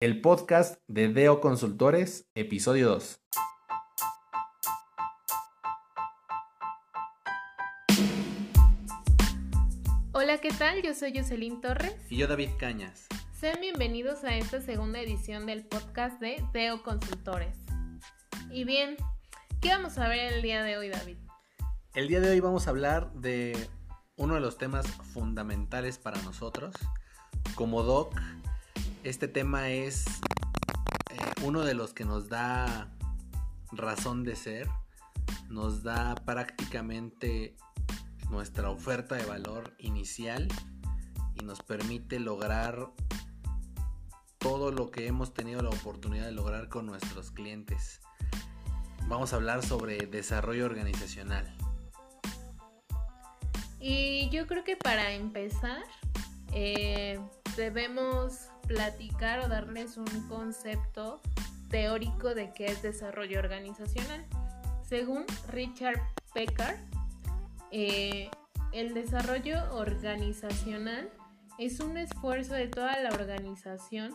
el 0.00 0.20
podcast 0.20 0.80
de 0.86 1.08
Deo 1.08 1.40
Consultores, 1.40 2.28
episodio 2.36 2.88
2. 2.90 3.20
Hola, 10.12 10.38
¿qué 10.38 10.50
tal? 10.50 10.82
Yo 10.82 10.94
soy 10.94 11.18
Jocelyn 11.18 11.60
Torres. 11.60 11.96
Y 12.10 12.16
yo 12.16 12.28
David 12.28 12.50
Cañas. 12.60 13.08
Sean 13.40 13.60
bienvenidos 13.60 14.22
a 14.22 14.36
esta 14.36 14.60
segunda 14.60 15.00
edición 15.00 15.46
del 15.46 15.64
podcast 15.64 16.20
de 16.20 16.44
Deo 16.52 16.84
Consultores. 16.84 17.56
Y 18.52 18.62
bien, 18.62 18.96
¿qué 19.60 19.70
vamos 19.70 19.98
a 19.98 20.06
ver 20.06 20.32
el 20.32 20.42
día 20.42 20.62
de 20.62 20.76
hoy, 20.76 20.90
David? 20.90 21.16
El 21.94 22.06
día 22.06 22.20
de 22.20 22.30
hoy 22.30 22.38
vamos 22.38 22.68
a 22.68 22.70
hablar 22.70 23.12
de 23.14 23.68
uno 24.16 24.34
de 24.34 24.40
los 24.40 24.58
temas 24.58 24.86
fundamentales 25.12 25.98
para 25.98 26.22
nosotros. 26.22 26.76
Como 27.56 27.82
doc, 27.82 28.14
este 29.08 29.26
tema 29.26 29.70
es 29.70 30.06
eh, 30.06 31.18
uno 31.42 31.62
de 31.64 31.72
los 31.72 31.94
que 31.94 32.04
nos 32.04 32.28
da 32.28 32.90
razón 33.72 34.22
de 34.22 34.36
ser, 34.36 34.68
nos 35.48 35.82
da 35.82 36.14
prácticamente 36.26 37.56
nuestra 38.28 38.68
oferta 38.68 39.14
de 39.14 39.24
valor 39.24 39.74
inicial 39.78 40.46
y 41.34 41.42
nos 41.42 41.62
permite 41.62 42.20
lograr 42.20 42.90
todo 44.36 44.72
lo 44.72 44.90
que 44.90 45.06
hemos 45.06 45.32
tenido 45.32 45.62
la 45.62 45.70
oportunidad 45.70 46.26
de 46.26 46.32
lograr 46.32 46.68
con 46.68 46.84
nuestros 46.84 47.30
clientes. 47.30 48.00
Vamos 49.06 49.32
a 49.32 49.36
hablar 49.36 49.64
sobre 49.64 50.06
desarrollo 50.06 50.66
organizacional. 50.66 51.56
Y 53.80 54.28
yo 54.28 54.46
creo 54.46 54.64
que 54.64 54.76
para 54.76 55.12
empezar 55.12 55.82
eh, 56.52 57.18
debemos 57.56 58.50
platicar 58.68 59.40
o 59.40 59.48
darles 59.48 59.96
un 59.96 60.06
concepto 60.28 61.20
teórico 61.70 62.34
de 62.34 62.52
qué 62.52 62.66
es 62.66 62.82
desarrollo 62.82 63.40
organizacional. 63.40 64.24
Según 64.82 65.24
Richard 65.48 66.00
Pecker, 66.34 66.76
eh, 67.72 68.30
el 68.72 68.94
desarrollo 68.94 69.74
organizacional 69.74 71.10
es 71.58 71.80
un 71.80 71.96
esfuerzo 71.96 72.54
de 72.54 72.68
toda 72.68 73.00
la 73.00 73.08
organización 73.10 74.14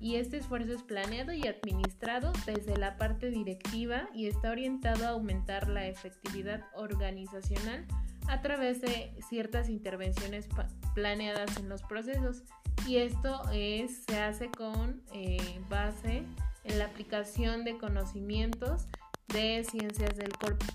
y 0.00 0.16
este 0.16 0.38
esfuerzo 0.38 0.72
es 0.72 0.82
planeado 0.82 1.32
y 1.32 1.46
administrado 1.46 2.32
desde 2.46 2.76
la 2.78 2.96
parte 2.96 3.30
directiva 3.30 4.08
y 4.14 4.26
está 4.26 4.50
orientado 4.50 5.06
a 5.06 5.10
aumentar 5.10 5.68
la 5.68 5.86
efectividad 5.86 6.64
organizacional 6.74 7.86
a 8.28 8.40
través 8.40 8.80
de 8.80 9.14
ciertas 9.28 9.68
intervenciones 9.68 10.48
planeadas 10.94 11.56
en 11.58 11.68
los 11.68 11.82
procesos 11.82 12.44
y 12.86 12.96
esto 12.96 13.42
es, 13.52 14.04
se 14.04 14.18
hace 14.20 14.50
con 14.50 15.02
eh, 15.12 15.60
base 15.68 16.24
en 16.64 16.78
la 16.78 16.86
aplicación 16.86 17.64
de 17.64 17.78
conocimientos 17.78 18.86
de 19.28 19.64
ciencias 19.64 20.16
del, 20.16 20.32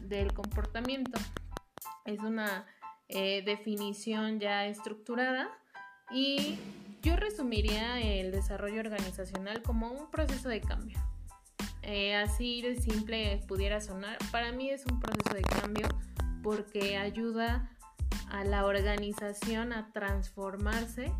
del 0.07 0.33
comportamiento. 0.33 1.19
Es 2.05 2.19
una 2.19 2.65
eh, 3.09 3.43
definición 3.45 4.39
ya 4.39 4.65
estructurada 4.65 5.49
y 6.11 6.57
yo 7.01 7.15
resumiría 7.15 7.99
el 8.01 8.31
desarrollo 8.31 8.79
organizacional 8.79 9.61
como 9.61 9.91
un 9.91 10.09
proceso 10.09 10.49
de 10.49 10.61
cambio. 10.61 10.97
Eh, 11.81 12.15
así 12.15 12.61
de 12.61 12.77
simple 12.77 13.43
pudiera 13.47 13.79
sonar. 13.79 14.17
Para 14.31 14.51
mí 14.51 14.69
es 14.69 14.85
un 14.85 14.99
proceso 14.99 15.35
de 15.35 15.41
cambio 15.41 15.87
porque 16.41 16.97
ayuda 16.97 17.69
a 18.31 18.43
la 18.43 18.65
organización 18.65 19.71
a 19.71 19.91
transformarse 19.91 21.11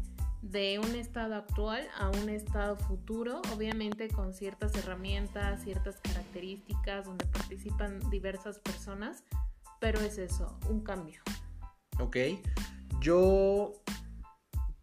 de 0.51 0.77
un 0.77 0.93
estado 0.95 1.35
actual 1.35 1.87
a 1.97 2.09
un 2.09 2.29
estado 2.29 2.75
futuro, 2.75 3.41
obviamente 3.55 4.09
con 4.09 4.33
ciertas 4.33 4.75
herramientas, 4.75 5.63
ciertas 5.63 5.97
características 5.97 7.05
donde 7.05 7.25
participan 7.25 7.99
diversas 8.11 8.59
personas, 8.59 9.23
pero 9.79 9.99
es 10.01 10.19
eso, 10.19 10.59
un 10.69 10.81
cambio. 10.81 11.21
Ok, 11.99 12.17
yo 12.99 13.73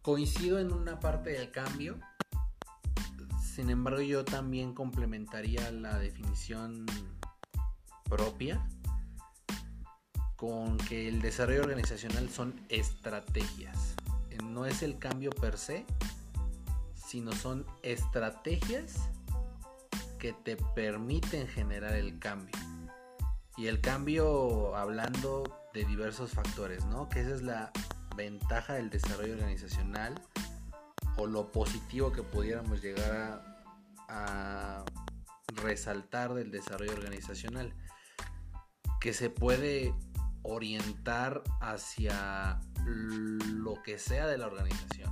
coincido 0.01 0.59
en 0.59 0.73
una 0.73 0.99
parte 0.99 1.29
del 1.29 1.49
cambio, 1.49 1.97
sin 3.41 3.69
embargo 3.69 4.01
yo 4.01 4.25
también 4.25 4.73
complementaría 4.73 5.71
la 5.71 5.97
definición 5.97 6.85
propia 8.03 8.67
con 10.35 10.77
que 10.77 11.07
el 11.07 11.21
desarrollo 11.21 11.61
organizacional 11.61 12.29
son 12.29 12.53
estrategias. 12.67 13.95
No 14.41 14.65
es 14.65 14.83
el 14.83 14.97
cambio 14.97 15.31
per 15.31 15.57
se, 15.57 15.85
sino 16.95 17.33
son 17.33 17.65
estrategias 17.83 19.09
que 20.19 20.33
te 20.33 20.55
permiten 20.55 21.47
generar 21.47 21.93
el 21.93 22.17
cambio. 22.19 22.55
Y 23.57 23.67
el 23.67 23.81
cambio 23.81 24.75
hablando 24.75 25.43
de 25.73 25.85
diversos 25.85 26.31
factores, 26.31 26.85
¿no? 26.85 27.09
Que 27.09 27.21
esa 27.21 27.35
es 27.35 27.41
la 27.41 27.71
ventaja 28.15 28.73
del 28.73 28.89
desarrollo 28.89 29.33
organizacional 29.33 30.15
o 31.17 31.27
lo 31.27 31.51
positivo 31.51 32.11
que 32.11 32.23
pudiéramos 32.23 32.81
llegar 32.81 33.11
a, 34.07 34.79
a 34.79 34.85
resaltar 35.55 36.33
del 36.33 36.51
desarrollo 36.51 36.93
organizacional. 36.93 37.73
Que 38.99 39.13
se 39.13 39.29
puede 39.29 39.93
orientar 40.43 41.43
hacia 41.61 42.59
lo 42.85 43.81
que 43.81 43.97
sea 43.97 44.27
de 44.27 44.37
la 44.37 44.47
organización. 44.47 45.09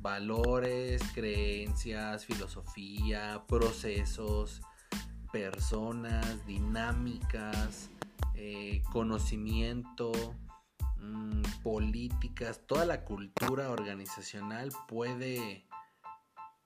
Valores, 0.00 1.02
creencias, 1.14 2.26
filosofía, 2.26 3.44
procesos, 3.46 4.60
personas, 5.32 6.46
dinámicas, 6.46 7.90
eh, 8.34 8.82
conocimiento, 8.92 10.12
mm, 10.98 11.42
políticas, 11.62 12.60
toda 12.66 12.84
la 12.84 13.04
cultura 13.04 13.70
organizacional 13.70 14.70
puede 14.88 15.66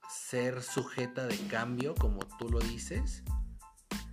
ser 0.08 0.62
sujeta 0.62 1.26
de 1.26 1.36
cambio, 1.48 1.94
como 1.94 2.20
tú 2.38 2.48
lo 2.48 2.60
dices, 2.60 3.22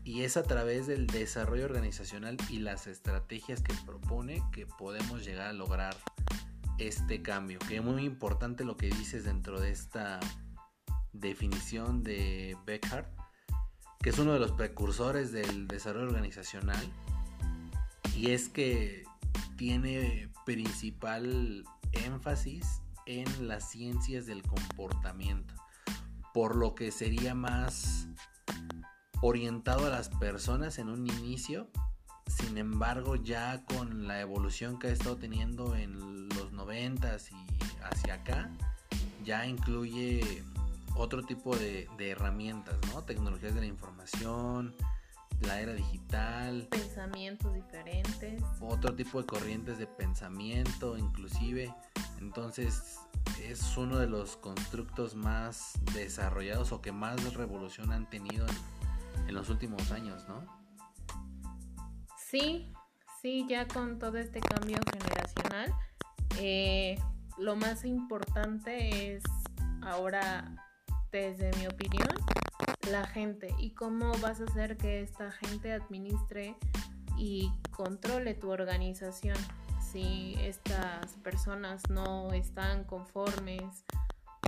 y 0.06 0.24
es 0.24 0.36
a 0.36 0.44
través 0.44 0.88
del 0.88 1.08
desarrollo 1.08 1.66
organizacional 1.66 2.38
y 2.50 2.60
las 2.60 2.88
estrategias 2.88 3.62
que 3.62 3.74
propone 3.86 4.44
que 4.52 4.66
podemos 4.66 5.24
llegar 5.24 5.48
a 5.48 5.54
lograr 5.54 5.96
este 6.78 7.22
cambio. 7.22 7.60
Que 7.60 7.78
es 7.78 7.84
muy 7.84 8.04
importante 8.04 8.66
lo 8.66 8.76
que 8.76 8.88
dices 8.88 9.24
dentro 9.24 9.62
de 9.62 9.72
esta 9.72 10.20
definición 11.14 12.04
de 12.04 12.58
Beckhart, 12.66 13.08
que 14.02 14.10
es 14.10 14.20
uno 14.20 14.34
de 14.34 14.40
los 14.40 14.52
precursores 14.52 15.32
del 15.32 15.68
desarrollo 15.68 16.08
organizacional. 16.08 16.86
Y 18.16 18.32
es 18.32 18.50
que 18.50 19.06
tiene 19.56 20.30
principal 20.46 21.64
énfasis 21.94 22.82
en 23.06 23.48
las 23.48 23.70
ciencias 23.70 24.26
del 24.26 24.44
comportamiento. 24.44 25.54
Por 26.34 26.56
lo 26.58 26.76
que 26.76 26.92
sería 26.92 27.36
más 27.36 28.08
orientado 29.24 29.88
a 29.88 29.90
las 29.90 30.10
personas 30.10 30.80
en 30.80 30.90
un 30.90 31.08
inicio. 31.08 31.68
Sin 32.28 32.58
embargo, 32.58 33.16
ya 33.16 33.64
con 33.66 34.06
la 34.06 34.20
evolución 34.20 34.78
que 34.78 34.88
ha 34.88 34.92
estado 34.92 35.16
teniendo 35.16 35.76
en 35.76 36.28
los 36.30 36.52
90 36.52 37.08
y 37.08 37.84
hacia 37.84 38.16
acá, 38.16 38.52
ya 39.24 39.46
incluye 39.48 40.44
otro 40.96 41.24
tipo 41.24 41.56
de, 41.56 41.88
herramientas, 42.00 42.76
¿no? 42.94 43.04
Tecnologías 43.04 43.56
de 43.56 43.62
la 43.62 43.68
información, 43.68 44.76
la 45.40 45.62
era 45.62 45.74
digital. 45.74 46.68
Pensamientos 46.70 47.54
diferentes. 47.54 48.44
Otro 48.60 48.94
tipo 48.94 49.22
de 49.22 49.26
corrientes 49.26 49.78
de 49.78 49.88
pensamiento, 49.88 50.98
inclusive. 50.98 51.74
Entonces, 52.20 53.00
es 53.42 53.78
uno 53.78 54.00
de 54.00 54.08
los 54.08 54.36
constructos 54.36 55.16
más 55.16 55.80
desarrollados 55.94 56.74
o 56.74 56.82
que 56.82 56.92
más 56.92 57.36
revolución 57.36 57.94
han 57.94 58.10
tenido 58.10 58.46
en, 58.48 58.83
en 59.28 59.36
los 59.36 59.50
últimos 59.50 59.92
años, 59.92 60.28
¿no? 60.28 60.46
Sí, 62.18 62.72
sí, 63.22 63.46
ya 63.48 63.68
con 63.68 64.00
todo 64.00 64.18
este 64.18 64.40
cambio 64.40 64.78
generacional, 64.92 65.74
eh, 66.40 66.98
lo 67.38 67.56
más 67.56 67.86
importante 67.86 69.16
es 69.16 69.24
ahora, 69.82 70.56
desde 71.12 71.52
mi 71.60 71.68
opinión, 71.68 72.10
la 72.90 73.06
gente 73.08 73.54
y 73.60 73.72
cómo 73.72 74.12
vas 74.20 74.42
a 74.42 74.46
hacer 74.46 74.78
que 74.78 75.02
esta 75.02 75.32
gente 75.32 75.74
administre 75.74 76.56
y 77.18 77.52
controle 77.72 78.34
tu 78.34 78.52
organización. 78.52 79.38
Si 79.80 80.36
estas 80.40 81.14
personas 81.24 81.84
no 81.90 82.34
están 82.34 82.84
conformes 82.84 83.86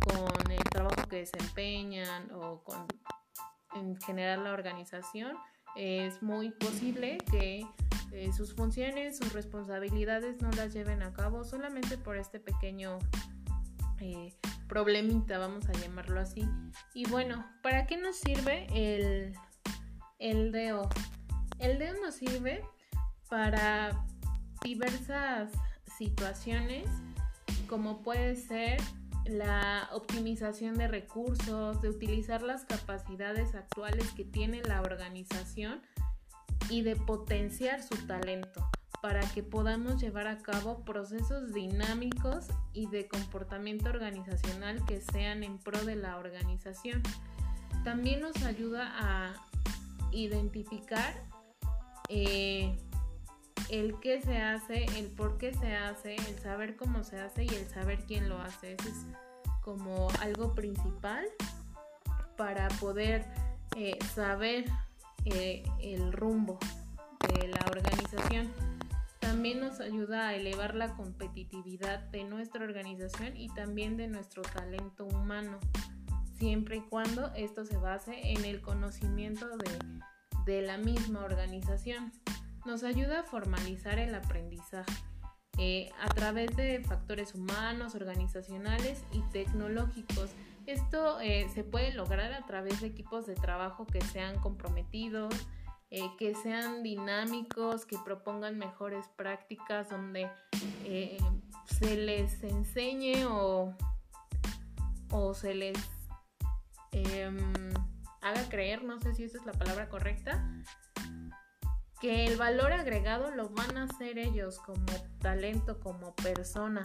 con 0.05 0.51
el 0.51 0.63
trabajo 0.63 1.07
que 1.07 1.17
desempeñan 1.17 2.31
o 2.33 2.63
con 2.63 2.87
en 3.75 3.95
general 4.01 4.43
la 4.43 4.53
organización, 4.53 5.37
es 5.75 6.23
muy 6.23 6.51
posible 6.51 7.17
que 7.29 7.67
eh, 8.11 8.31
sus 8.31 8.55
funciones, 8.55 9.17
sus 9.17 9.33
responsabilidades 9.33 10.41
no 10.41 10.49
las 10.51 10.73
lleven 10.73 11.03
a 11.03 11.11
cabo 11.13 11.43
solamente 11.43 11.97
por 11.97 12.17
este 12.17 12.39
pequeño 12.39 12.99
eh, 13.99 14.33
problemita, 14.67 15.37
vamos 15.37 15.67
a 15.67 15.73
llamarlo 15.73 16.19
así. 16.21 16.47
Y 16.93 17.07
bueno, 17.09 17.45
¿para 17.61 17.85
qué 17.87 17.97
nos 17.97 18.15
sirve 18.15 18.67
el, 18.73 19.33
el 20.19 20.51
DEO? 20.51 20.89
El 21.59 21.77
DEO 21.77 21.93
nos 22.01 22.15
sirve 22.15 22.63
para 23.29 24.05
diversas 24.63 25.51
situaciones, 25.97 26.87
como 27.67 28.01
puede 28.01 28.35
ser 28.35 28.79
la 29.25 29.89
optimización 29.91 30.75
de 30.75 30.87
recursos, 30.87 31.81
de 31.81 31.89
utilizar 31.89 32.41
las 32.41 32.65
capacidades 32.65 33.55
actuales 33.55 34.11
que 34.11 34.23
tiene 34.23 34.61
la 34.61 34.81
organización 34.81 35.81
y 36.69 36.81
de 36.81 36.95
potenciar 36.95 37.81
su 37.83 37.95
talento 38.07 38.69
para 39.01 39.21
que 39.21 39.43
podamos 39.43 40.01
llevar 40.01 40.27
a 40.27 40.39
cabo 40.39 40.83
procesos 40.83 41.53
dinámicos 41.53 42.47
y 42.73 42.87
de 42.87 43.07
comportamiento 43.07 43.89
organizacional 43.89 44.83
que 44.85 44.99
sean 44.99 45.43
en 45.43 45.59
pro 45.59 45.83
de 45.85 45.95
la 45.95 46.17
organización. 46.17 47.03
También 47.83 48.21
nos 48.21 48.41
ayuda 48.43 48.91
a 48.97 49.33
identificar 50.11 51.13
eh, 52.09 52.75
el 53.69 53.99
qué 53.99 54.21
se 54.21 54.37
hace, 54.37 54.85
el 54.97 55.07
por 55.07 55.37
qué 55.37 55.53
se 55.53 55.75
hace, 55.75 56.15
el 56.15 56.39
saber 56.39 56.75
cómo 56.75 57.03
se 57.03 57.19
hace 57.19 57.43
y 57.45 57.49
el 57.49 57.67
saber 57.67 58.03
quién 58.05 58.29
lo 58.29 58.39
hace. 58.39 58.73
Eso 58.73 58.89
es 58.89 59.05
como 59.61 60.07
algo 60.21 60.53
principal 60.53 61.25
para 62.37 62.67
poder 62.79 63.25
eh, 63.75 63.97
saber 64.13 64.65
eh, 65.25 65.63
el 65.79 66.11
rumbo 66.11 66.59
de 67.33 67.47
la 67.47 67.65
organización 67.67 68.51
también 69.35 69.59
nos 69.59 69.79
ayuda 69.79 70.29
a 70.29 70.35
elevar 70.35 70.75
la 70.75 70.93
competitividad 70.95 71.99
de 72.11 72.23
nuestra 72.23 72.63
organización 72.63 73.35
y 73.35 73.49
también 73.49 73.97
de 73.97 74.07
nuestro 74.07 74.43
talento 74.43 75.05
humano, 75.05 75.59
siempre 76.37 76.77
y 76.77 76.81
cuando 76.81 77.33
esto 77.35 77.65
se 77.65 77.75
base 77.75 78.31
en 78.31 78.45
el 78.45 78.61
conocimiento 78.61 79.47
de, 80.45 80.61
la 80.61 80.77
misma 80.77 81.25
organización. 81.25 82.13
Nos 82.65 82.83
ayuda 82.83 83.19
a 83.19 83.23
formalizar 83.23 83.99
el 83.99 84.15
aprendizaje 84.15 84.91
eh, 85.59 85.91
a 86.01 86.07
través 86.09 86.55
de 86.55 86.81
factores 86.81 87.35
humanos, 87.35 87.93
organizacionales 87.93 89.05
y 89.11 89.21
tecnológicos. 89.31 90.31
Esto 90.65 91.19
eh, 91.21 91.47
se 91.53 91.63
puede 91.63 91.93
lograr 91.93 92.33
a 92.33 92.43
través 92.47 92.81
de 92.81 92.87
equipos 92.87 93.27
de 93.27 93.35
trabajo 93.35 93.85
que 93.85 94.01
sean 94.01 94.39
comprometidos, 94.39 95.33
eh, 95.91 96.09
que 96.17 96.33
sean 96.33 96.81
dinámicos, 96.81 97.85
que 97.85 97.97
propongan 98.03 98.57
mejores 98.57 99.07
prácticas, 99.15 99.89
donde 99.89 100.27
se 101.79 101.97
les 101.97 102.43
enseñe 102.43 103.25
o, 103.25 103.75
o 105.11 105.33
se 105.35 105.53
les 105.53 105.77
em, 106.91 107.37
haga 108.21 108.49
creer, 108.49 108.83
no 108.83 108.99
sé 108.99 109.13
si 109.13 109.23
esa 109.23 109.37
es 109.37 109.45
la 109.45 109.53
palabra 109.53 109.87
correcta, 109.87 110.43
que 112.01 112.25
el 112.25 112.37
valor 112.37 112.73
agregado 112.73 113.31
lo 113.31 113.49
van 113.49 113.77
a 113.77 113.83
hacer 113.83 114.17
ellos 114.17 114.59
como 114.59 114.85
talento, 115.19 115.79
como 115.79 116.13
persona. 116.15 116.83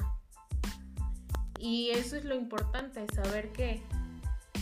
Y 1.58 1.90
eso 1.90 2.16
es 2.16 2.24
lo 2.24 2.34
importante, 2.34 3.06
saber 3.14 3.52
que 3.52 3.82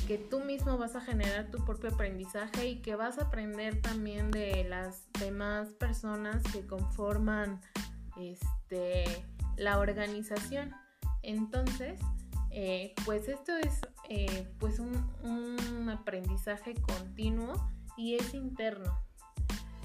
que 0.08 0.16
tú 0.16 0.40
mismo 0.40 0.78
vas 0.78 0.96
a 0.96 1.02
generar 1.02 1.50
tu 1.50 1.62
propio 1.66 1.90
aprendizaje 1.90 2.66
y 2.66 2.76
que 2.80 2.96
vas 2.96 3.18
a 3.18 3.24
aprender 3.24 3.82
también 3.82 4.30
de 4.30 4.64
las 4.64 5.04
demás 5.20 5.68
personas 5.72 6.42
que 6.44 6.66
conforman 6.66 7.60
este, 8.18 9.04
la 9.58 9.78
organización. 9.78 10.72
Entonces, 11.22 12.00
eh, 12.50 12.94
pues 13.04 13.28
esto 13.28 13.54
es 13.58 13.82
eh, 14.08 14.48
pues 14.58 14.78
un, 14.78 14.96
un 15.24 15.90
aprendizaje 15.90 16.72
continuo 16.72 17.70
y 17.98 18.14
es 18.14 18.32
interno. 18.32 18.98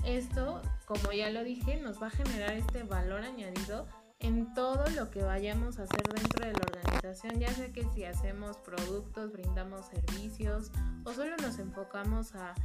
Esto, 0.06 0.62
como 0.86 1.12
ya 1.14 1.30
lo 1.30 1.44
dije, 1.44 1.78
nos 1.78 2.02
va 2.02 2.08
a 2.08 2.12
generar 2.12 2.54
este 2.54 2.84
valor 2.84 3.22
añadido 3.22 3.88
en 4.24 4.54
todo 4.54 4.90
lo 4.92 5.12
que 5.12 5.22
vayamos 5.22 5.80
a 5.80 5.84
hacer 5.84 6.02
dentro 6.14 6.46
de 6.46 6.54
la 6.54 6.60
organización, 6.60 7.40
ya 7.40 7.54
sea 7.54 7.72
que 7.72 7.86
si 7.94 8.06
hacemos 8.06 8.58
productos, 8.58 9.34
brindamos 9.34 9.86
servicios 9.88 10.72
o 11.04 11.14
solo 11.14 11.36
nos 11.38 11.60
enfocamos 11.60 12.34
a, 12.36 12.56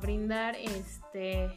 brindar 0.00 0.54
este 0.54 1.50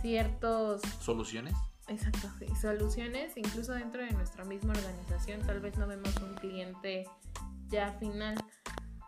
ciertos 0.00 0.80
soluciones. 1.00 1.54
Exacto, 1.86 2.28
soluciones 2.60 3.36
incluso 3.36 3.72
dentro 3.72 4.02
de 4.02 4.10
nuestra 4.10 4.44
misma 4.44 4.72
organización, 4.72 5.40
tal 5.42 5.60
vez 5.60 5.78
no 5.78 5.86
vemos 5.86 6.16
un 6.16 6.34
cliente 6.34 7.04
ya 7.68 7.92
final. 8.00 8.34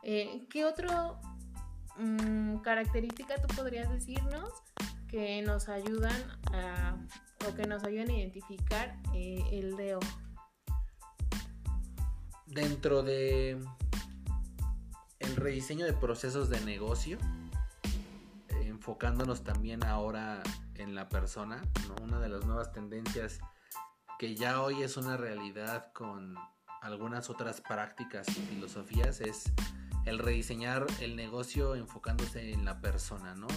Eh, 0.04 0.46
¿Qué 0.50 0.64
otra 0.64 1.14
mm, 1.96 2.58
característica 2.58 3.40
tú 3.40 3.52
podrías 3.56 3.90
decirnos 3.90 4.52
que 5.08 5.42
nos 5.42 5.68
ayudan 5.68 6.22
a 6.52 6.96
o 7.48 7.54
que 7.54 7.66
nos 7.66 7.84
ayuden 7.84 8.10
a 8.10 8.12
identificar 8.14 8.96
eh, 9.14 9.42
el 9.52 9.76
DEO. 9.76 10.00
Dentro 12.46 13.02
de 13.02 13.58
el 15.18 15.36
rediseño 15.36 15.86
de 15.86 15.92
procesos 15.92 16.48
de 16.48 16.60
negocio, 16.60 17.18
enfocándonos 18.48 19.44
también 19.44 19.84
ahora 19.84 20.42
en 20.74 20.94
la 20.94 21.08
persona, 21.08 21.62
una 22.02 22.20
de 22.20 22.28
las 22.28 22.44
nuevas 22.44 22.72
tendencias 22.72 23.40
que 24.18 24.34
ya 24.34 24.62
hoy 24.62 24.82
es 24.82 24.96
una 24.96 25.16
realidad 25.16 25.92
con 25.92 26.34
algunas 26.80 27.30
otras 27.30 27.60
prácticas 27.60 28.28
y 28.28 28.40
filosofías 28.40 29.20
es 29.20 29.52
el 30.08 30.18
rediseñar 30.18 30.86
el 31.00 31.16
negocio 31.16 31.74
enfocándose 31.74 32.52
en 32.52 32.64
la 32.64 32.80
persona, 32.80 33.34
¿no? 33.34 33.48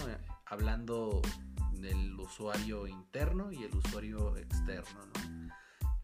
Hablando 0.46 1.22
del 1.72 2.18
usuario 2.18 2.86
interno 2.86 3.50
y 3.52 3.64
el 3.64 3.74
usuario 3.74 4.36
externo. 4.36 5.00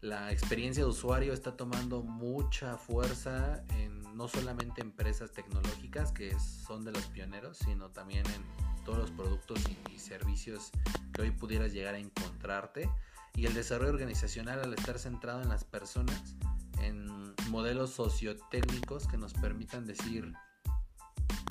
La 0.01 0.31
experiencia 0.31 0.83
de 0.83 0.89
usuario 0.89 1.33
está 1.33 1.55
tomando 1.55 2.01
mucha 2.01 2.77
fuerza 2.77 3.63
en 3.77 4.01
no 4.15 4.27
solamente 4.27 4.81
empresas 4.81 5.31
tecnológicas 5.31 6.11
que 6.11 6.37
son 6.39 6.83
de 6.83 6.91
los 6.91 7.05
pioneros, 7.07 7.57
sino 7.57 7.89
también 7.89 8.25
en 8.27 8.83
todos 8.85 8.97
los 8.99 9.11
productos 9.11 9.59
y, 9.69 9.93
y 9.93 9.99
servicios 9.99 10.71
que 11.13 11.21
hoy 11.21 11.31
pudieras 11.31 11.73
llegar 11.73 11.95
a 11.95 11.99
encontrarte. 11.99 12.89
Y 13.35 13.45
el 13.45 13.53
desarrollo 13.53 13.91
organizacional 13.91 14.59
al 14.61 14.73
estar 14.73 14.99
centrado 14.99 15.41
en 15.41 15.49
las 15.49 15.63
personas, 15.63 16.35
en 16.81 17.28
modelos 17.49 17.91
sociotécnicos 17.91 19.07
que 19.07 19.17
nos 19.17 19.33
permitan 19.33 19.85
decir 19.85 20.33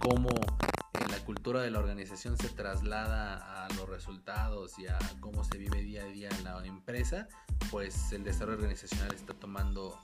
cómo 0.02 0.30
la 1.10 1.18
cultura 1.24 1.62
de 1.62 1.70
la 1.70 1.78
organización 1.78 2.36
se 2.36 2.48
traslada 2.48 3.64
a 3.64 3.68
los 3.74 3.88
resultados 3.88 4.78
y 4.78 4.86
a 4.86 4.98
cómo 5.20 5.44
se 5.44 5.58
vive 5.58 5.82
día 5.82 6.02
a 6.02 6.06
día 6.06 6.28
en 6.30 6.44
la 6.44 6.64
empresa, 6.64 7.28
pues 7.70 8.12
el 8.12 8.24
desarrollo 8.24 8.58
organizacional 8.58 9.14
está 9.14 9.34
tomando 9.34 9.98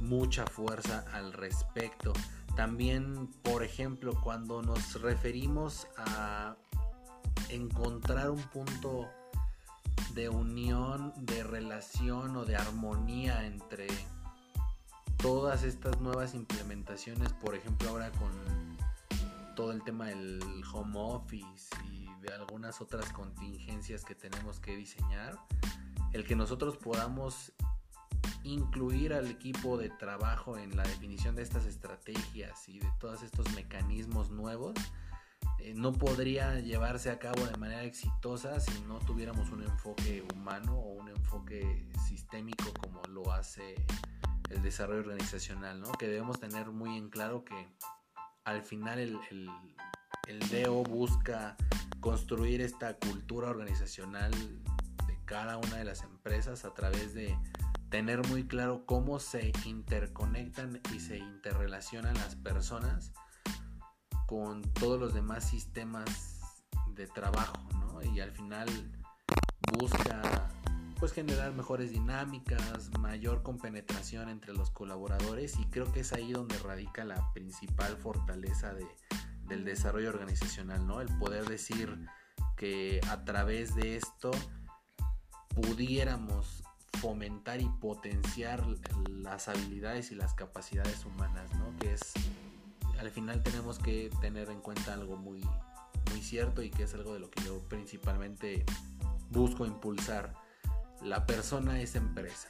mucha 0.00 0.46
fuerza 0.46 1.04
al 1.12 1.32
respecto. 1.32 2.12
También, 2.56 3.28
por 3.42 3.62
ejemplo, 3.62 4.20
cuando 4.22 4.62
nos 4.62 5.00
referimos 5.00 5.86
a 5.96 6.56
encontrar 7.48 8.30
un 8.30 8.42
punto 8.42 9.08
de 10.14 10.28
unión, 10.28 11.12
de 11.16 11.44
relación 11.44 12.36
o 12.36 12.44
de 12.44 12.56
armonía 12.56 13.46
entre 13.46 13.86
todas 15.22 15.64
estas 15.64 16.00
nuevas 16.00 16.34
implementaciones, 16.34 17.32
por 17.34 17.54
ejemplo 17.54 17.90
ahora 17.90 18.10
con 18.12 18.30
todo 19.54 19.72
el 19.72 19.82
tema 19.82 20.06
del 20.06 20.40
home 20.72 20.94
office 20.96 21.68
y 21.92 22.08
de 22.22 22.32
algunas 22.32 22.80
otras 22.80 23.12
contingencias 23.12 24.04
que 24.04 24.14
tenemos 24.14 24.60
que 24.60 24.76
diseñar, 24.76 25.38
el 26.12 26.24
que 26.24 26.36
nosotros 26.36 26.78
podamos 26.78 27.52
incluir 28.44 29.12
al 29.12 29.26
equipo 29.26 29.76
de 29.76 29.90
trabajo 29.90 30.56
en 30.56 30.74
la 30.74 30.84
definición 30.84 31.36
de 31.36 31.42
estas 31.42 31.66
estrategias 31.66 32.66
y 32.68 32.78
de 32.78 32.88
todos 32.98 33.22
estos 33.22 33.52
mecanismos 33.54 34.30
nuevos, 34.30 34.74
eh, 35.58 35.74
no 35.74 35.92
podría 35.92 36.60
llevarse 36.60 37.10
a 37.10 37.18
cabo 37.18 37.44
de 37.44 37.56
manera 37.58 37.84
exitosa 37.84 38.58
si 38.60 38.80
no 38.82 38.98
tuviéramos 39.00 39.50
un 39.50 39.64
enfoque 39.64 40.24
humano 40.34 40.78
o 40.78 40.92
un 40.92 41.10
enfoque 41.10 41.86
sistémico 42.08 42.72
como 42.80 43.02
lo 43.10 43.30
hace 43.32 43.74
el 44.50 44.62
desarrollo 44.62 45.00
organizacional, 45.00 45.80
¿no? 45.80 45.92
que 45.92 46.06
debemos 46.06 46.38
tener 46.40 46.70
muy 46.70 46.96
en 46.96 47.08
claro 47.08 47.44
que 47.44 47.68
al 48.44 48.62
final 48.62 48.98
el, 48.98 49.18
el, 50.26 50.48
DEO 50.50 50.82
busca 50.82 51.56
construir 52.00 52.60
esta 52.60 52.94
cultura 52.94 53.48
organizacional 53.48 54.32
de 55.06 55.18
cada 55.24 55.56
una 55.56 55.76
de 55.76 55.84
las 55.84 56.02
empresas 56.02 56.64
a 56.64 56.74
través 56.74 57.14
de 57.14 57.36
tener 57.90 58.26
muy 58.28 58.46
claro 58.46 58.84
cómo 58.86 59.18
se 59.18 59.52
interconectan 59.64 60.80
y 60.94 61.00
se 61.00 61.18
interrelacionan 61.18 62.14
las 62.14 62.36
personas 62.36 63.12
con 64.26 64.62
todos 64.74 64.98
los 64.98 65.12
demás 65.12 65.44
sistemas 65.44 66.40
de 66.94 67.06
trabajo, 67.08 67.68
¿no? 67.74 68.02
Y 68.02 68.20
al 68.20 68.30
final 68.30 68.68
busca 69.78 70.50
pues 71.00 71.12
generar 71.12 71.54
mejores 71.54 71.92
dinámicas, 71.92 72.90
mayor 72.98 73.42
compenetración 73.42 74.28
entre 74.28 74.52
los 74.52 74.70
colaboradores 74.70 75.58
y 75.58 75.64
creo 75.64 75.90
que 75.90 76.00
es 76.00 76.12
ahí 76.12 76.30
donde 76.30 76.58
radica 76.58 77.04
la 77.04 77.32
principal 77.32 77.96
fortaleza 77.96 78.74
de, 78.74 78.86
del 79.48 79.64
desarrollo 79.64 80.10
organizacional, 80.10 80.86
¿no? 80.86 81.00
El 81.00 81.08
poder 81.18 81.48
decir 81.48 81.98
que 82.54 83.00
a 83.08 83.24
través 83.24 83.74
de 83.74 83.96
esto 83.96 84.30
pudiéramos 85.54 86.62
fomentar 87.00 87.62
y 87.62 87.68
potenciar 87.80 88.62
las 89.08 89.48
habilidades 89.48 90.12
y 90.12 90.16
las 90.16 90.34
capacidades 90.34 91.06
humanas, 91.06 91.50
¿no? 91.54 91.74
Que 91.78 91.94
es, 91.94 92.12
al 92.98 93.10
final 93.10 93.42
tenemos 93.42 93.78
que 93.78 94.10
tener 94.20 94.50
en 94.50 94.60
cuenta 94.60 94.92
algo 94.92 95.16
muy, 95.16 95.40
muy 96.10 96.20
cierto 96.20 96.62
y 96.62 96.70
que 96.70 96.82
es 96.82 96.92
algo 96.92 97.14
de 97.14 97.20
lo 97.20 97.30
que 97.30 97.42
yo 97.42 97.58
principalmente 97.70 98.66
busco 99.30 99.64
impulsar 99.64 100.34
la 101.02 101.26
persona 101.26 101.80
es 101.80 101.94
empresa. 101.94 102.48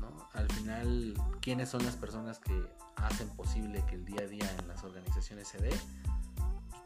¿no? 0.00 0.28
Al 0.32 0.50
final, 0.52 1.14
¿quiénes 1.40 1.68
son 1.68 1.84
las 1.84 1.96
personas 1.96 2.38
que 2.38 2.54
hacen 2.96 3.28
posible 3.30 3.84
que 3.88 3.96
el 3.96 4.04
día 4.04 4.22
a 4.22 4.26
día 4.26 4.50
en 4.58 4.68
las 4.68 4.84
organizaciones 4.84 5.48
se 5.48 5.58
dé? 5.58 5.72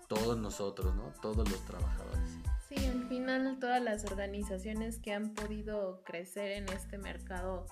Todos 0.08 0.38
nosotros, 0.38 0.94
¿no? 0.94 1.12
Todos 1.22 1.48
los 1.50 1.64
trabajadores. 1.64 2.30
Sí, 2.68 2.84
al 2.86 3.08
final 3.08 3.58
todas 3.58 3.82
las 3.82 4.04
organizaciones 4.04 4.98
que 4.98 5.12
han 5.12 5.34
podido 5.34 6.02
crecer 6.04 6.52
en 6.52 6.68
este 6.68 6.98
mercado, 6.98 7.66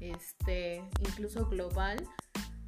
este, 0.00 0.84
incluso 1.00 1.46
global, 1.46 2.06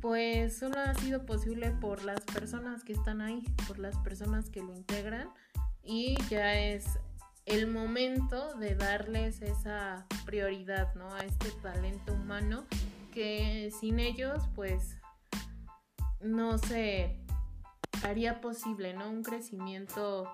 pues 0.01 0.59
solo 0.59 0.81
ha 0.81 0.95
sido 0.95 1.25
posible 1.27 1.71
por 1.71 2.05
las 2.05 2.21
personas 2.23 2.83
que 2.83 2.93
están 2.93 3.21
ahí, 3.21 3.45
por 3.69 3.79
las 3.79 3.97
personas 3.99 4.51
que 4.51 4.61
lo 4.61 4.75
integran 4.75 5.29
y 5.85 6.17
ya 6.29 6.55
es 6.59 6.99
el 7.47 7.67
momento 7.67 8.55
de 8.55 8.75
darles 8.75 9.43
esa 9.43 10.07
prioridad, 10.25 10.95
¿no? 10.95 11.13
A 11.15 11.21
este 11.21 11.51
talento 11.63 12.13
humano 12.13 12.67
que 13.13 13.73
sin 13.79 13.99
ellos, 13.99 14.43
pues, 14.55 14.97
no 16.21 16.59
se 16.59 17.21
haría 18.05 18.41
posible, 18.41 18.95
¿no? 18.95 19.11
Un 19.11 19.23
crecimiento 19.23 20.33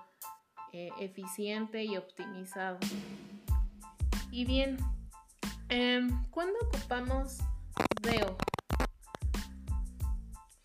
eh, 0.71 0.89
eficiente 0.99 1.83
y 1.83 1.97
optimizado. 1.97 2.77
Y 4.31 4.45
bien, 4.45 4.77
em, 5.69 6.23
¿cuándo 6.29 6.53
ocupamos 6.61 7.39
DEO? 8.01 8.37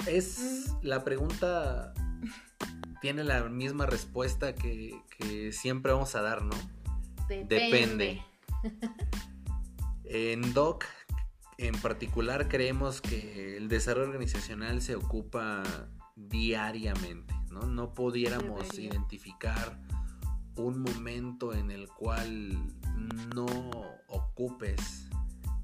Es 0.07 0.75
la 0.83 1.03
pregunta 1.03 1.95
tiene 3.05 3.23
la 3.23 3.45
misma 3.51 3.85
respuesta 3.85 4.55
que, 4.55 4.99
siempre 5.53 5.93
vamos 5.93 6.15
a 6.15 6.23
dar, 6.23 6.43
¿no? 6.43 6.57
Depende. 7.29 8.23
en 10.05 10.55
DOC, 10.55 10.87
en 11.59 11.79
particular, 11.83 12.49
creemos 12.49 13.03
que 13.03 13.59
el 13.59 13.69
desarrollo 13.69 14.09
organizacional 14.09 14.81
se 14.81 14.95
ocupa 14.95 15.63
diariamente, 16.17 17.35
¿no? 17.51 17.67
No 17.67 17.93
pudiéramos 17.93 18.79
identificar 18.79 19.79
un 20.57 20.81
momento 20.81 21.53
en 21.53 21.71
el 21.71 21.89
cual 21.89 22.57
no 23.35 23.71
ocupes 24.09 25.11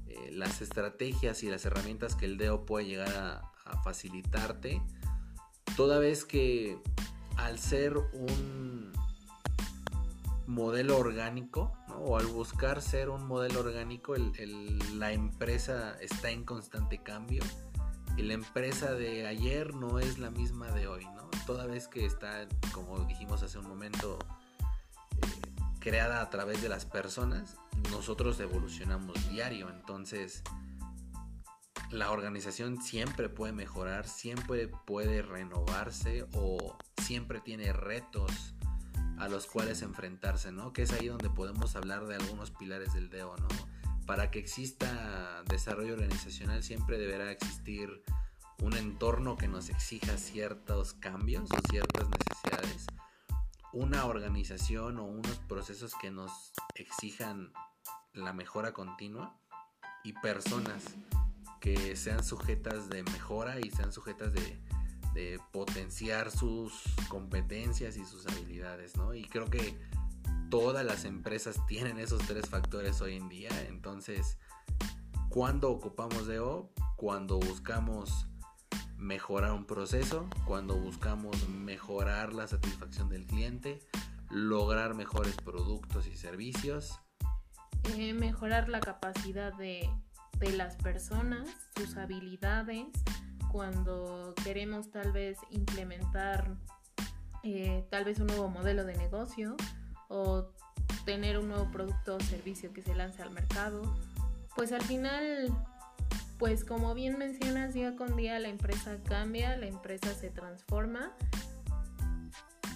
eh, 0.05 0.29
las 0.31 0.61
estrategias 0.61 1.41
y 1.41 1.49
las 1.49 1.65
herramientas 1.65 2.15
que 2.15 2.25
el 2.25 2.37
DEO 2.37 2.67
puede 2.67 2.85
llegar 2.85 3.15
a, 3.15 3.51
a 3.65 3.81
facilitarte, 3.81 4.79
toda 5.75 5.97
vez 5.97 6.23
que 6.23 6.79
al 7.37 7.59
ser 7.59 7.97
un 7.97 8.91
modelo 10.47 10.97
orgánico, 10.97 11.71
o 12.03 12.17
al 12.17 12.25
buscar 12.25 12.81
ser 12.81 13.09
un 13.09 13.25
modelo 13.27 13.59
orgánico, 13.59 14.15
la 14.95 15.11
empresa 15.11 15.95
está 16.01 16.31
en 16.31 16.43
constante 16.43 16.97
cambio 16.97 17.43
y 18.17 18.23
la 18.23 18.33
empresa 18.33 18.93
de 18.93 19.27
ayer 19.27 19.73
no 19.75 19.99
es 19.99 20.19
la 20.19 20.31
misma 20.31 20.71
de 20.71 20.87
hoy, 20.87 21.05
¿no? 21.05 21.29
Toda 21.45 21.65
vez 21.65 21.87
que 21.87 22.05
está, 22.05 22.47
como 22.73 22.99
dijimos 23.05 23.43
hace 23.43 23.57
un 23.57 23.67
momento, 23.67 24.19
eh, 25.21 25.27
creada 25.79 26.21
a 26.21 26.29
través 26.29 26.61
de 26.61 26.69
las 26.69 26.85
personas, 26.85 27.57
nosotros 27.91 28.39
evolucionamos 28.39 29.29
diario, 29.29 29.69
entonces 29.69 30.43
la 31.91 32.11
organización 32.11 32.81
siempre 32.81 33.27
puede 33.27 33.51
mejorar, 33.51 34.07
siempre 34.07 34.67
puede 34.67 35.21
renovarse 35.21 36.25
o 36.33 36.77
siempre 37.01 37.41
tiene 37.41 37.73
retos 37.73 38.55
a 39.17 39.27
los 39.27 39.45
cuales 39.45 39.81
enfrentarse, 39.81 40.51
¿no? 40.51 40.73
Que 40.73 40.83
es 40.83 40.93
ahí 40.93 41.07
donde 41.07 41.29
podemos 41.29 41.75
hablar 41.75 42.07
de 42.07 42.15
algunos 42.15 42.51
pilares 42.51 42.93
del 42.93 43.09
DEO, 43.09 43.35
¿no? 43.37 43.47
Para 44.05 44.31
que 44.31 44.39
exista 44.39 45.43
desarrollo 45.47 45.93
organizacional 45.93 46.63
siempre 46.63 46.97
deberá 46.97 47.29
existir 47.29 48.03
un 48.61 48.75
entorno 48.75 49.37
que 49.37 49.47
nos 49.47 49.69
exija 49.69 50.17
ciertos 50.17 50.93
cambios 50.93 51.49
o 51.51 51.69
ciertas 51.69 52.07
necesidades, 52.09 52.87
una 53.73 54.05
organización 54.05 54.97
o 54.97 55.05
unos 55.05 55.37
procesos 55.39 55.93
que 56.01 56.09
nos 56.09 56.53
exijan 56.75 57.51
la 58.13 58.33
mejora 58.33 58.71
continua 58.73 59.35
y 60.03 60.13
personas 60.13 60.83
que 61.61 61.95
sean 61.95 62.23
sujetas 62.23 62.89
de 62.89 63.03
mejora 63.03 63.59
y 63.59 63.69
sean 63.69 63.93
sujetas 63.93 64.33
de, 64.33 64.59
potenciar 65.51 66.31
sus 66.31 66.83
competencias 67.09 67.97
y 67.97 68.05
sus 68.05 68.25
habilidades, 68.27 68.95
¿no? 68.95 69.13
Y 69.13 69.25
creo 69.25 69.45
que 69.45 69.77
todas 70.49 70.85
las 70.85 71.03
empresas 71.03 71.65
tienen 71.67 71.99
esos 71.99 72.21
tres 72.23 72.49
factores 72.49 73.01
hoy 73.01 73.17
en 73.17 73.27
día. 73.29 73.49
Entonces, 73.67 74.37
¿cuándo 75.29 75.69
ocupamos 75.69 76.27
DO? 76.27 76.71
Cuando 76.95 77.39
buscamos 77.39 78.27
mejorar 78.97 79.51
un 79.51 79.65
proceso, 79.65 80.29
cuando 80.45 80.77
buscamos 80.77 81.47
mejorar 81.49 82.33
la 82.33 82.47
satisfacción 82.47 83.09
del 83.09 83.27
cliente, 83.27 83.79
lograr 84.29 84.95
mejores 84.95 85.35
productos 85.35 86.07
y 86.07 86.15
servicios. 86.15 86.99
Eh, 87.95 88.13
mejorar 88.13 88.69
la 88.69 88.79
capacidad 88.79 89.53
de 89.53 89.89
de 90.41 90.51
las 90.51 90.75
personas, 90.75 91.47
sus 91.77 91.95
habilidades, 91.97 92.87
cuando 93.51 94.33
queremos 94.43 94.89
tal 94.89 95.11
vez 95.11 95.37
implementar 95.51 96.57
eh, 97.43 97.85
tal 97.89 98.05
vez 98.05 98.19
un 98.19 98.27
nuevo 98.27 98.49
modelo 98.49 98.83
de 98.83 98.95
negocio 98.95 99.55
o 100.09 100.47
tener 101.05 101.37
un 101.37 101.47
nuevo 101.47 101.71
producto 101.71 102.15
o 102.15 102.19
servicio 102.19 102.73
que 102.73 102.81
se 102.81 102.95
lance 102.95 103.21
al 103.21 103.29
mercado, 103.31 103.81
pues 104.55 104.71
al 104.71 104.81
final, 104.81 105.49
pues 106.39 106.65
como 106.65 106.95
bien 106.95 107.19
mencionas, 107.19 107.75
día 107.75 107.95
con 107.95 108.15
día 108.15 108.39
la 108.39 108.49
empresa 108.49 108.97
cambia, 109.03 109.55
la 109.57 109.67
empresa 109.67 110.13
se 110.15 110.31
transforma 110.31 111.11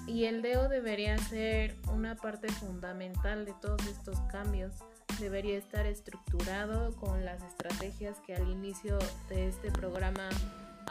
y 0.06 0.26
el 0.26 0.44
DEO 0.44 0.70
debería 0.70 1.18
ser 1.18 1.76
una 1.92 2.16
parte 2.16 2.48
fundamental 2.50 3.46
de 3.46 3.54
todos 3.60 3.84
estos 3.88 4.20
cambios 4.32 4.76
debería 5.20 5.58
estar 5.58 5.86
estructurado 5.86 6.96
con 6.96 7.24
las 7.26 7.42
estrategias 7.44 8.20
que 8.22 8.36
al 8.36 8.50
inicio 8.50 8.98
de 9.30 9.48
este 9.48 9.72
programa 9.72 10.30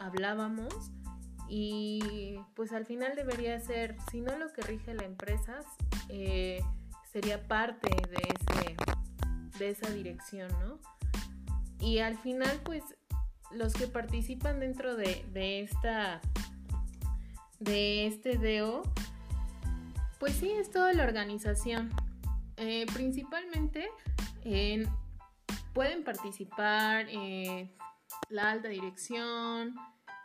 hablábamos 0.01 0.73
y 1.49 2.39
pues 2.55 2.73
al 2.73 2.87
final 2.87 3.15
debería 3.17 3.61
ser, 3.61 3.97
si 4.11 4.21
no 4.21 4.37
lo 4.37 4.53
que 4.53 4.63
rige 4.63 4.95
la 4.95 5.05
empresa, 5.05 5.61
eh, 6.09 6.63
sería 7.13 7.47
parte 7.47 7.89
de, 8.09 8.23
ese, 8.35 8.77
de 9.59 9.71
esa 9.71 9.91
dirección, 9.91 10.51
¿no? 10.61 10.79
Y 11.79 11.99
al 11.99 12.17
final 12.17 12.61
pues 12.65 12.83
los 13.53 13.75
que 13.75 13.87
participan 13.87 14.59
dentro 14.59 14.97
de, 14.97 15.25
de 15.33 15.61
esta 15.61 16.21
de 17.61 18.07
este 18.07 18.37
DEO 18.37 18.83
pues 20.19 20.35
sí 20.35 20.51
es 20.51 20.71
toda 20.71 20.93
la 20.93 21.05
organización 21.05 21.91
eh, 22.57 22.87
principalmente 22.93 23.89
pueden 25.73 26.05
participar 26.05 27.07
la 28.29 28.51
alta 28.51 28.69
dirección, 28.69 29.75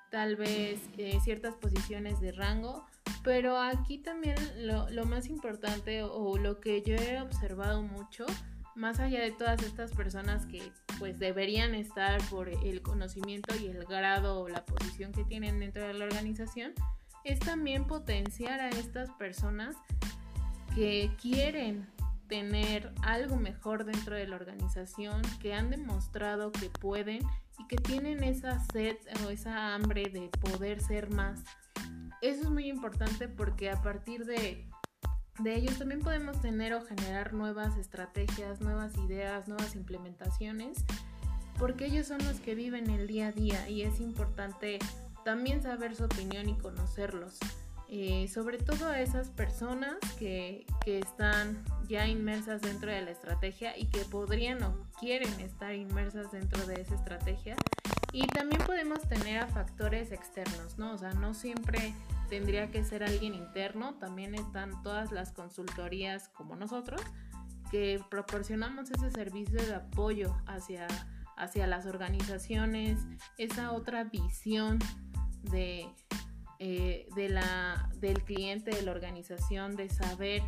tal 0.09 0.35
vez 0.35 0.81
eh, 0.97 1.19
ciertas 1.23 1.55
posiciones 1.55 2.19
de 2.19 2.31
rango, 2.31 2.85
pero 3.23 3.57
aquí 3.57 3.97
también 3.99 4.35
lo, 4.57 5.05
más 5.05 5.27
importante 5.27 6.03
o 6.03 6.37
lo 6.37 6.59
que 6.59 6.81
yo 6.81 6.95
he 6.95 7.21
observado 7.21 7.81
mucho, 7.83 8.25
más 8.75 8.99
allá 8.99 9.21
de 9.21 9.31
todas 9.31 9.61
estas 9.63 9.91
personas 9.91 10.45
que 10.45 10.71
pues 10.99 11.19
deberían 11.19 11.75
estar 11.75 12.21
por 12.29 12.49
el 12.49 12.81
conocimiento 12.81 13.55
y 13.55 13.67
el 13.67 13.83
grado 13.85 14.41
o 14.41 14.49
la 14.49 14.65
posición 14.65 15.11
que 15.11 15.23
tienen 15.25 15.59
dentro 15.59 15.85
de 15.85 15.93
la 15.93 16.05
organización, 16.05 16.73
es 17.23 17.39
también 17.39 17.85
potenciar 17.85 18.61
a 18.61 18.69
estas 18.69 19.11
personas 19.11 19.75
que 20.75 21.11
quieren 21.21 21.87
tener 22.29 22.93
algo 23.01 23.35
mejor 23.35 23.83
dentro 23.83 24.15
de 24.15 24.27
la 24.27 24.37
organización, 24.37 25.21
que 25.41 25.53
han 25.53 25.69
demostrado 25.69 26.51
que 26.51 26.69
pueden 26.69 27.19
y 27.57 27.67
que 27.67 27.75
tienen 27.75 28.23
esa 28.23 28.59
sed 28.71 28.95
o 29.25 29.29
esa 29.29 29.73
hambre 29.73 30.03
de 30.09 30.29
poder 30.39 30.79
ser 30.79 31.09
más. 31.09 31.43
Eso 32.21 32.43
es 32.43 32.49
muy 32.49 32.69
importante 32.69 33.27
porque 33.27 33.69
a 33.69 33.81
partir 33.81 34.25
de, 34.25 34.65
de 35.39 35.55
ellos 35.55 35.77
también 35.77 36.01
podemos 36.01 36.39
tener 36.39 36.73
o 36.73 36.85
generar 36.85 37.33
nuevas 37.33 37.77
estrategias, 37.77 38.61
nuevas 38.61 38.95
ideas, 38.97 39.47
nuevas 39.47 39.75
implementaciones, 39.75 40.85
porque 41.57 41.87
ellos 41.87 42.07
son 42.07 42.23
los 42.25 42.39
que 42.39 42.55
viven 42.55 42.89
el 42.89 43.07
día 43.07 43.27
a 43.27 43.31
día 43.31 43.67
y 43.67 43.81
es 43.81 43.99
importante 43.99 44.79
también 45.25 45.61
saber 45.61 45.95
su 45.95 46.05
opinión 46.05 46.47
y 46.47 46.55
conocerlos. 46.55 47.39
Eh, 47.91 48.27
sobre 48.27 48.59
todo 48.59 48.87
a 48.87 49.01
esas 49.01 49.29
personas 49.31 49.95
que, 50.19 50.67
que, 50.85 50.99
están 50.99 51.63
ya 51.87 52.07
inmersas 52.07 52.61
dentro 52.61 52.91
de 52.91 53.01
la 53.01 53.09
estrategia 53.09 53.75
y 53.75 53.87
que 53.87 54.05
podrían 54.05 54.61
o 54.61 54.87
quieren 54.99 55.39
estar 55.39 55.73
inmersas 55.73 56.31
dentro 56.31 56.63
de 56.67 56.81
esa 56.81 56.93
estrategia. 56.93 57.55
Y 58.11 58.27
también 58.27 58.61
podemos 58.63 59.01
tener 59.09 59.39
a 59.39 59.47
factores 59.47 60.11
externos, 60.11 60.77
¿no? 60.77 60.93
O 60.93 60.97
sea, 60.99 61.13
no 61.13 61.33
siempre 61.33 61.95
tendría 62.29 62.69
que 62.69 62.83
ser 62.83 63.03
alguien 63.03 63.33
interno, 63.33 63.95
también 63.95 64.35
están 64.35 64.83
todas 64.83 65.11
las 65.11 65.31
consultorías 65.31 66.29
como 66.29 66.55
nosotros, 66.55 67.01
que 67.71 68.03
proporcionamos 68.09 68.91
ese 68.91 69.09
servicio 69.09 69.59
de 69.63 69.73
apoyo 69.73 70.35
hacia, 70.45 70.87
hacia 71.37 71.65
las 71.65 71.87
organizaciones, 71.87 72.99
esa 73.37 73.71
otra 73.71 74.03
visión 74.03 74.77
de 75.51 75.87
eh, 76.59 77.07
de 77.15 77.29
la, 77.29 77.89
del 77.95 78.21
cliente, 78.23 78.71
de 78.71 78.81
la 78.81 78.91
organización, 78.91 79.75
de 79.75 79.89
saber 79.89 80.41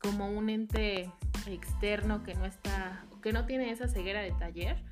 como 0.00 0.28
un 0.28 0.50
ente 0.50 1.10
externo 1.46 2.22
que 2.22 2.34
no 2.34 2.46
está, 2.46 3.04
que 3.22 3.32
no 3.32 3.46
tiene 3.46 3.70
esa 3.70 3.86
ceguera 3.86 4.22
de 4.22 4.32
taller, 4.32 4.82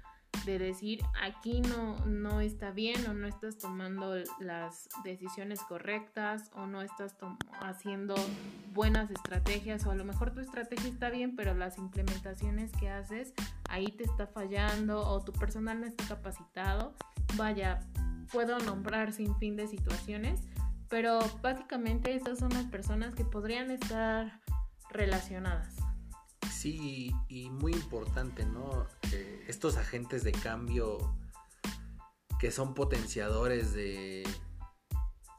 de 0.45 0.59
decir 0.59 1.01
aquí 1.21 1.61
no, 1.61 1.97
no 2.07 2.41
está 2.41 2.71
bien 2.71 3.07
o 3.07 3.15
no 3.15 3.27
estás 3.27 3.59
tomando 3.59 4.15
las 4.41 4.89
decisiones 5.05 5.61
correctas 5.63 6.51
o 6.55 6.67
no 6.67 6.83
estás 6.83 7.17
haciendo 7.61 8.15
buenas 8.73 9.11
estrategias 9.11 9.87
o 9.87 9.91
a 9.91 9.95
lo 9.95 10.05
mejor 10.05 10.33
tu 10.33 10.41
estrategia 10.41 10.89
está 10.89 11.11
bien 11.11 11.37
pero 11.37 11.55
las 11.55 11.79
implementaciones 11.79 12.73
que 12.73 12.89
haces 12.89 13.35
ahí 13.69 13.87
te 13.87 14.05
está 14.05 14.27
fallando 14.27 15.07
o 15.07 15.21
tu 15.23 15.33
personal 15.33 15.81
no 15.81 15.87
está 15.87 16.05
capacitado. 16.07 16.95
Vaya, 17.37 17.81
puedo 18.33 18.59
nombrar 18.59 19.13
sin 19.13 19.37
fin 19.37 19.57
de 19.57 19.67
situaciones, 19.69 20.41
pero 20.89 21.21
básicamente 21.43 22.15
esas 22.15 22.39
son 22.39 22.51
las 22.51 22.65
personas 22.67 23.15
que 23.15 23.25
podrían 23.25 23.71
estar 23.71 24.41
relacionadas. 24.91 25.77
Sí, 26.51 27.13
y 27.29 27.51
muy 27.51 27.73
importante, 27.73 28.45
¿no? 28.45 28.87
estos 29.49 29.77
agentes 29.77 30.25
de 30.25 30.33
cambio 30.33 30.99
que 32.39 32.51
son 32.51 32.75
potenciadores 32.75 33.73
de 33.73 34.23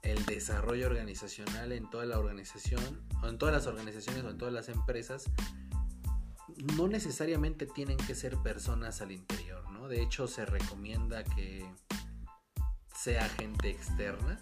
el 0.01 0.25
desarrollo 0.25 0.87
organizacional 0.87 1.71
en 1.71 1.89
toda 1.89 2.05
la 2.05 2.17
organización, 2.17 3.07
o 3.21 3.27
en 3.27 3.37
todas 3.37 3.53
las 3.53 3.67
organizaciones 3.67 4.23
o 4.23 4.29
en 4.29 4.37
todas 4.37 4.53
las 4.53 4.69
empresas, 4.69 5.29
no 6.75 6.87
necesariamente 6.87 7.67
tienen 7.67 7.97
que 7.97 8.15
ser 8.15 8.37
personas 8.37 9.01
al 9.01 9.11
interior, 9.11 9.69
¿no? 9.71 9.87
De 9.87 10.01
hecho, 10.01 10.27
se 10.27 10.45
recomienda 10.45 11.23
que 11.23 11.65
sea 12.95 13.29
gente 13.29 13.69
externa 13.69 14.39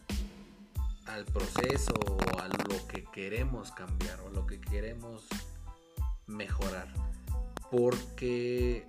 al 1.06 1.26
proceso 1.26 1.94
o 1.94 2.40
a 2.40 2.48
lo 2.48 2.88
que 2.88 3.04
queremos 3.04 3.72
cambiar 3.72 4.20
o 4.22 4.30
lo 4.30 4.48
que 4.48 4.60
queremos 4.60 5.28
mejorar. 6.28 6.88
Porque 7.72 8.88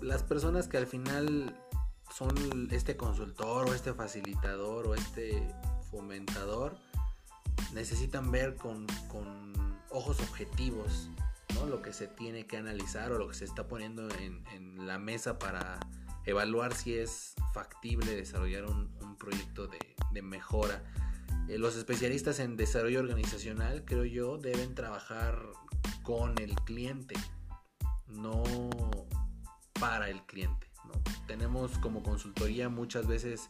las 0.00 0.22
personas 0.22 0.68
que 0.68 0.76
al 0.76 0.86
final 0.86 1.56
son 2.14 2.68
este 2.70 2.96
consultor 2.96 3.68
o 3.68 3.74
este 3.74 3.94
facilitador 3.94 4.86
o 4.86 4.94
este 4.94 5.46
fomentador 5.90 6.76
necesitan 7.72 8.30
ver 8.30 8.56
con, 8.56 8.86
ojos 9.92 10.20
objetivos 10.20 11.10
¿no? 11.54 11.66
lo 11.66 11.82
que 11.82 11.92
se 11.92 12.06
tiene 12.06 12.46
que 12.46 12.56
analizar 12.56 13.10
o 13.12 13.18
lo 13.18 13.28
que 13.28 13.34
se 13.34 13.44
está 13.44 13.66
poniendo 13.66 14.08
en, 14.16 14.44
en 14.54 14.86
la 14.86 14.98
mesa 14.98 15.38
para 15.38 15.80
evaluar 16.26 16.74
si 16.74 16.94
es 16.94 17.34
factible 17.52 18.14
desarrollar 18.14 18.64
un, 18.66 18.90
proyecto 19.18 19.66
de, 19.66 20.22
mejora. 20.22 20.82
Eh, 21.48 21.58
los 21.58 21.76
especialistas 21.76 22.40
en 22.40 22.56
desarrollo 22.56 23.00
organizacional, 23.00 23.84
creo 23.84 24.04
yo, 24.04 24.38
deben 24.38 24.74
trabajar 24.74 25.42
con 26.10 26.36
el 26.40 26.56
cliente, 26.56 27.14
no 28.08 28.42
para 29.78 30.10
el 30.10 30.20
cliente. 30.26 30.66
Tenemos 31.28 31.78
como 31.78 32.02
consultoría 32.02 32.68
muchas 32.68 33.06
veces 33.06 33.48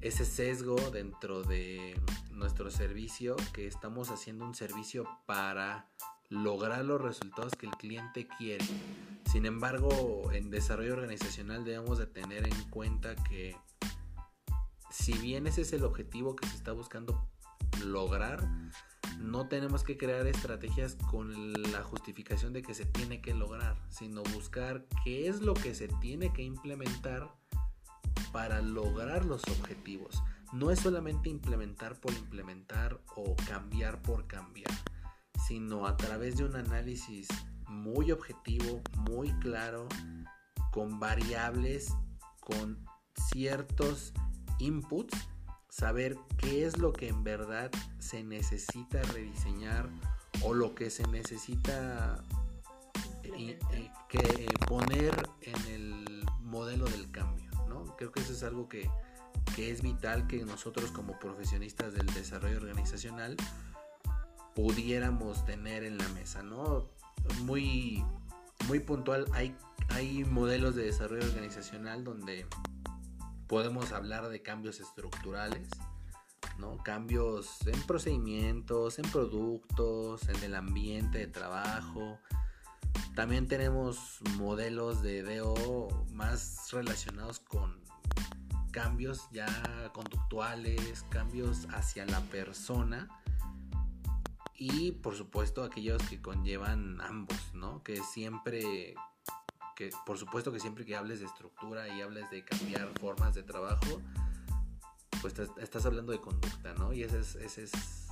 ese 0.00 0.24
sesgo 0.24 0.76
dentro 0.92 1.42
de 1.42 2.00
nuestro 2.30 2.70
servicio, 2.70 3.34
que 3.52 3.66
estamos 3.66 4.10
haciendo 4.10 4.44
un 4.44 4.54
servicio 4.54 5.04
para 5.26 5.88
lograr 6.28 6.84
los 6.84 7.00
resultados 7.00 7.56
que 7.56 7.66
el 7.66 7.72
cliente 7.72 8.28
quiere. 8.38 8.64
Sin 9.28 9.44
embargo, 9.44 10.30
en 10.32 10.48
desarrollo 10.48 10.92
organizacional 10.92 11.64
debemos 11.64 11.98
de 11.98 12.06
tener 12.06 12.46
en 12.46 12.70
cuenta 12.70 13.16
que 13.16 13.56
si 14.90 15.14
bien 15.14 15.48
ese 15.48 15.62
es 15.62 15.72
el 15.72 15.82
objetivo 15.82 16.36
que 16.36 16.46
se 16.46 16.54
está 16.54 16.70
buscando 16.70 17.28
lograr, 17.84 18.48
no 19.20 19.48
tenemos 19.48 19.84
que 19.84 19.96
crear 19.96 20.26
estrategias 20.26 20.96
con 21.10 21.52
la 21.70 21.82
justificación 21.82 22.52
de 22.52 22.62
que 22.62 22.74
se 22.74 22.86
tiene 22.86 23.20
que 23.20 23.34
lograr, 23.34 23.76
sino 23.90 24.22
buscar 24.34 24.86
qué 25.04 25.28
es 25.28 25.40
lo 25.42 25.54
que 25.54 25.74
se 25.74 25.88
tiene 25.88 26.32
que 26.32 26.42
implementar 26.42 27.30
para 28.32 28.62
lograr 28.62 29.24
los 29.24 29.42
objetivos. 29.44 30.22
No 30.52 30.70
es 30.70 30.80
solamente 30.80 31.28
implementar 31.28 32.00
por 32.00 32.12
implementar 32.14 33.00
o 33.14 33.36
cambiar 33.46 34.00
por 34.02 34.26
cambiar, 34.26 34.72
sino 35.46 35.86
a 35.86 35.96
través 35.96 36.38
de 36.38 36.44
un 36.44 36.56
análisis 36.56 37.28
muy 37.68 38.10
objetivo, 38.10 38.80
muy 39.08 39.30
claro, 39.40 39.86
con 40.72 40.98
variables, 40.98 41.94
con 42.40 42.84
ciertos 43.30 44.12
inputs, 44.58 45.16
saber 45.70 46.18
qué 46.36 46.66
es 46.66 46.78
lo 46.78 46.92
que 46.92 47.08
en 47.08 47.24
verdad 47.24 47.70
se 47.98 48.22
necesita 48.22 49.02
rediseñar 49.02 49.88
o 50.42 50.52
lo 50.52 50.74
que 50.74 50.90
se 50.90 51.06
necesita 51.08 52.22
eh, 53.22 53.58
eh, 53.72 53.90
que 54.08 54.46
poner 54.66 55.14
en 55.42 55.72
el 55.72 56.26
modelo 56.42 56.84
del 56.86 57.10
cambio. 57.10 57.50
¿no? 57.68 57.96
Creo 57.96 58.12
que 58.12 58.20
eso 58.20 58.32
es 58.32 58.42
algo 58.42 58.68
que, 58.68 58.90
que 59.54 59.70
es 59.70 59.80
vital 59.82 60.26
que 60.26 60.44
nosotros 60.44 60.90
como 60.90 61.18
profesionistas 61.18 61.94
del 61.94 62.06
desarrollo 62.06 62.56
organizacional 62.56 63.36
pudiéramos 64.54 65.44
tener 65.44 65.84
en 65.84 65.96
la 65.96 66.08
mesa, 66.08 66.42
¿no? 66.42 66.88
Muy, 67.44 68.04
muy 68.66 68.80
puntual, 68.80 69.26
hay, 69.32 69.54
hay 69.90 70.24
modelos 70.24 70.74
de 70.74 70.84
desarrollo 70.84 71.24
organizacional 71.24 72.02
donde 72.02 72.46
podemos 73.50 73.90
hablar 73.90 74.28
de 74.28 74.42
cambios 74.42 74.78
estructurales, 74.78 75.68
¿no? 76.56 76.78
Cambios 76.84 77.66
en 77.66 77.82
procedimientos, 77.82 79.00
en 79.00 79.10
productos, 79.10 80.28
en 80.28 80.44
el 80.44 80.54
ambiente 80.54 81.18
de 81.18 81.26
trabajo. 81.26 82.20
También 83.16 83.48
tenemos 83.48 84.20
modelos 84.36 85.02
de 85.02 85.24
DO 85.24 85.88
más 86.12 86.68
relacionados 86.70 87.40
con 87.40 87.80
cambios 88.70 89.28
ya 89.32 89.48
conductuales, 89.94 91.04
cambios 91.08 91.66
hacia 91.72 92.06
la 92.06 92.20
persona 92.20 93.08
y 94.54 94.92
por 94.92 95.16
supuesto 95.16 95.64
aquellos 95.64 96.00
que 96.04 96.22
conllevan 96.22 97.00
ambos, 97.00 97.52
¿no? 97.52 97.82
Que 97.82 98.00
siempre, 98.00 98.94
que 99.80 99.90
por 100.04 100.18
supuesto 100.18 100.52
que 100.52 100.60
siempre 100.60 100.84
que 100.84 100.94
hables 100.94 101.20
de 101.20 101.24
estructura 101.24 101.88
y 101.88 102.02
hables 102.02 102.28
de 102.28 102.44
cambiar 102.44 102.86
formas 103.00 103.34
de 103.34 103.42
trabajo, 103.42 104.02
pues 105.22 105.34
estás 105.56 105.86
hablando 105.86 106.12
de 106.12 106.20
conducta, 106.20 106.74
¿no? 106.74 106.92
Y 106.92 107.02
ese 107.02 107.20
es, 107.20 107.34
ese 107.36 107.62
es 107.62 108.08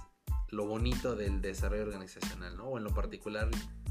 lo 0.49 0.65
bonito 0.65 1.15
del 1.15 1.43
desarrollo 1.43 1.83
organizacional, 1.83 2.57
¿no? 2.57 2.65
O 2.69 2.79
en 2.79 2.85
lo 2.85 2.95
particular, 2.95 3.51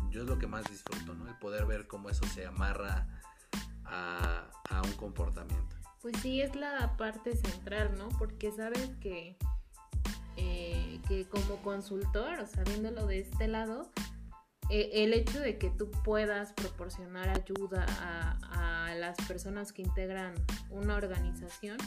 yo 0.10 0.24
es 0.24 0.28
lo 0.28 0.40
que 0.40 0.48
más 0.48 0.66
disfruto, 0.66 1.14
¿no? 1.14 1.28
El 1.28 1.38
poder 1.38 1.68
ver 1.68 1.86
cómo 1.86 2.10
eso 2.10 2.26
se 2.26 2.48
amarra 2.48 3.08
a, 3.86 4.50
a 4.72 4.82
un 4.82 4.94
comportamiento. 4.94 5.76
Pues 6.02 6.18
sí, 6.24 6.42
es 6.42 6.56
la 6.56 6.98
parte 6.98 7.36
central, 7.36 7.96
¿no? 7.96 8.10
Porque 8.18 8.52
sabes 8.52 8.90
que 9.02 9.38
eh, 10.36 11.00
que 11.08 11.30
como 11.30 11.58
consultor, 11.62 12.40
o 12.40 12.48
sea, 12.48 12.64
viéndolo 12.64 13.06
de 13.06 13.20
este 13.20 13.48
lado, 13.48 13.92
el 14.70 15.14
hecho 15.14 15.40
de 15.40 15.58
que 15.58 15.70
tú 15.70 15.90
puedas 16.04 16.54
proporcionar 16.54 17.30
ayuda 17.30 17.86
a, 18.02 18.88
a, 18.88 18.96
las 18.96 19.16
personas 19.28 19.72
que 19.72 19.82
integran 19.82 20.34
una 20.70 20.96
organización 20.96 21.78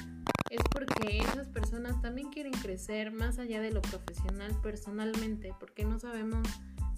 es 0.50 0.60
porque 0.70 1.18
esas 1.18 1.48
personas 1.48 2.00
también 2.02 2.30
quieren 2.30 2.52
crecer 2.52 3.12
más 3.12 3.38
allá 3.38 3.60
de 3.60 3.70
lo 3.70 3.82
profesional 3.82 4.56
personalmente, 4.62 5.54
porque 5.58 5.84
no 5.84 5.98
sabemos 5.98 6.46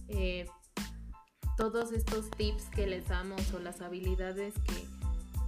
eh, 0.09 0.47
todos 1.57 1.93
estos 1.93 2.31
tips 2.31 2.65
que 2.71 2.87
les 2.87 3.09
damos 3.09 3.53
o 3.53 3.59
las 3.59 3.81
habilidades 3.81 4.55
que, 4.55 4.87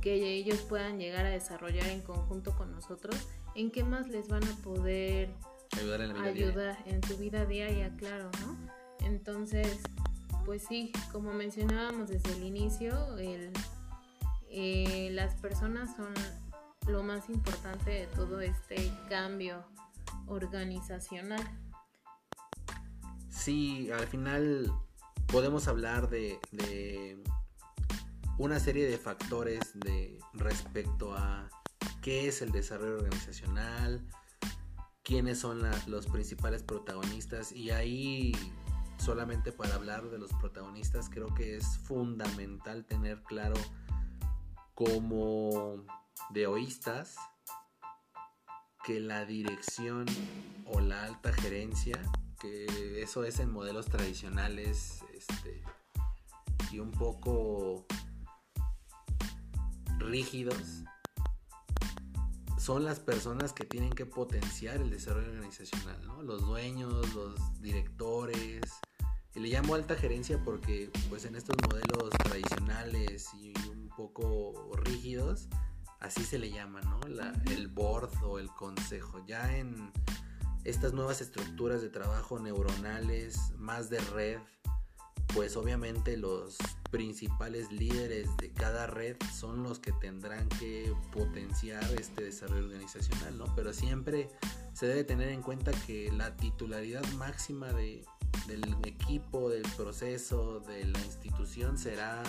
que 0.00 0.34
ellos 0.34 0.60
puedan 0.62 0.98
llegar 0.98 1.26
a 1.26 1.30
desarrollar 1.30 1.86
en 1.86 2.02
conjunto 2.02 2.56
con 2.56 2.72
nosotros, 2.72 3.16
en 3.54 3.70
qué 3.70 3.84
más 3.84 4.08
les 4.08 4.28
van 4.28 4.44
a 4.44 4.56
poder 4.56 5.30
Ayudar 5.78 6.02
en 6.02 6.16
ayuda 6.16 6.78
en 6.86 7.02
su 7.02 7.16
vida 7.16 7.46
diaria, 7.46 7.90
claro, 7.96 8.30
¿no? 8.42 8.56
Entonces, 9.06 9.80
pues 10.44 10.64
sí, 10.68 10.92
como 11.12 11.32
mencionábamos 11.32 12.08
desde 12.08 12.32
el 12.32 12.44
inicio, 12.44 13.16
eh, 14.50 15.08
las 15.12 15.34
personas 15.36 15.96
son 15.96 16.12
lo 16.86 17.02
más 17.02 17.28
importante 17.30 17.90
de 17.90 18.06
todo 18.08 18.40
este 18.40 18.92
cambio 19.08 19.64
organizacional. 20.26 21.42
Sí, 23.30 23.90
al 23.90 24.06
final 24.06 24.72
podemos 25.26 25.66
hablar 25.68 26.08
de, 26.08 26.38
una 28.38 28.60
serie 28.60 28.86
de 28.86 28.98
factores 28.98 29.60
de 29.74 30.18
respecto 30.34 31.14
a 31.14 31.48
qué 32.02 32.28
es 32.28 32.42
el 32.42 32.52
desarrollo 32.52 32.96
organizacional, 32.96 34.06
quiénes 35.02 35.38
son 35.38 35.62
los 35.86 36.06
principales 36.06 36.62
protagonistas 36.62 37.52
y 37.52 37.70
ahí 37.70 38.32
solamente 39.04 39.52
para 39.52 39.74
hablar 39.74 40.08
de 40.08 40.18
los 40.18 40.32
protagonistas 40.32 41.10
creo 41.10 41.34
que 41.34 41.56
es 41.56 41.78
fundamental 41.78 42.86
tener 42.86 43.22
claro 43.22 43.54
como 44.74 45.84
de 46.30 46.46
oístas 46.46 47.16
que 48.82 49.00
la 49.00 49.26
dirección 49.26 50.06
o 50.66 50.80
la 50.80 51.04
alta 51.04 51.34
gerencia, 51.34 52.00
que 52.40 53.02
eso 53.02 53.24
es 53.24 53.40
en 53.40 53.50
modelos 53.50 53.86
tradicionales 53.86 55.04
este, 55.12 55.62
y 56.72 56.78
un 56.78 56.90
poco 56.90 57.86
rígidos, 59.98 60.82
son 62.58 62.84
las 62.84 63.00
personas 63.00 63.52
que 63.52 63.64
tienen 63.64 63.92
que 63.92 64.06
potenciar 64.06 64.76
el 64.76 64.88
desarrollo 64.88 65.28
organizacional, 65.28 66.06
¿no? 66.06 66.22
Los 66.22 66.40
dueños, 66.40 67.14
los 67.14 67.60
directores. 67.60 68.62
Y 69.34 69.40
le 69.40 69.48
llamo 69.48 69.74
alta 69.74 69.96
gerencia 69.96 70.40
porque 70.44 70.90
pues 71.08 71.24
en 71.24 71.34
estos 71.34 71.56
modelos 71.68 72.10
tradicionales 72.10 73.28
y 73.34 73.52
un 73.70 73.88
poco 73.96 74.70
rígidos, 74.76 75.48
así 76.00 76.22
se 76.22 76.38
le 76.38 76.50
llama, 76.50 76.80
¿no? 76.82 77.00
el 77.50 77.68
board 77.68 78.10
o 78.22 78.38
el 78.38 78.48
consejo. 78.50 79.24
Ya 79.26 79.56
en 79.56 79.90
estas 80.64 80.92
nuevas 80.92 81.20
estructuras 81.20 81.82
de 81.82 81.88
trabajo 81.88 82.38
neuronales, 82.38 83.52
más 83.56 83.90
de 83.90 83.98
red, 84.00 84.38
pues 85.34 85.56
obviamente 85.56 86.16
los 86.16 86.56
principales 86.90 87.72
líderes 87.72 88.28
de 88.36 88.52
cada 88.52 88.86
red 88.86 89.16
son 89.34 89.64
los 89.64 89.80
que 89.80 89.90
tendrán 89.92 90.48
que 90.48 90.94
potenciar 91.12 91.82
este 91.98 92.24
desarrollo 92.24 92.66
organizacional, 92.66 93.36
¿no? 93.36 93.46
Pero 93.56 93.72
siempre 93.72 94.28
se 94.74 94.86
debe 94.86 95.02
tener 95.02 95.30
en 95.30 95.42
cuenta 95.42 95.72
que 95.86 96.12
la 96.12 96.36
titularidad 96.36 97.04
máxima 97.14 97.72
de, 97.72 98.04
del 98.46 98.76
equipo, 98.84 99.48
del 99.48 99.62
proceso, 99.76 100.60
de 100.60 100.84
la 100.86 101.00
institución 101.00 101.78
será 101.78 102.22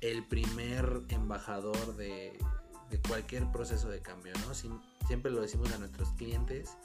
el 0.00 0.26
primer 0.26 1.02
embajador 1.08 1.96
de, 1.96 2.38
de 2.90 3.00
cualquier 3.00 3.50
proceso 3.50 3.88
de 3.88 4.00
cambio, 4.00 4.32
¿no? 4.46 4.54
siempre 5.06 5.30
lo 5.30 5.40
decimos 5.40 5.72
a 5.72 5.78
nuestros 5.78 6.10
clientes. 6.10 6.76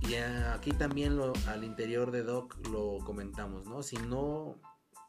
Y 0.00 0.14
aquí 0.14 0.72
también 0.72 1.16
lo, 1.16 1.32
al 1.46 1.64
interior 1.64 2.10
de 2.10 2.22
Doc 2.22 2.56
lo 2.68 2.98
comentamos, 3.04 3.66
¿no? 3.66 3.82
Si 3.82 3.96
no 3.96 4.56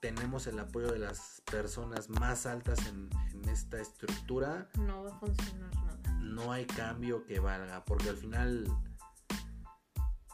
tenemos 0.01 0.47
el 0.47 0.60
apoyo 0.60 0.91
de 0.91 0.99
las 0.99 1.41
personas 1.49 2.10
más 2.10 2.45
altas 2.45 2.86
en, 2.88 3.10
en, 3.32 3.47
esta 3.49 3.80
estructura, 3.80 4.69
no 4.77 5.04
va 5.04 5.12
a 5.12 5.19
funcionar 5.19 5.73
nada. 5.75 6.19
No 6.19 6.51
hay 6.51 6.65
cambio 6.65 7.23
que 7.25 7.39
valga, 7.39 7.86
porque 7.86 8.10
al 8.10 8.17
final 8.17 8.67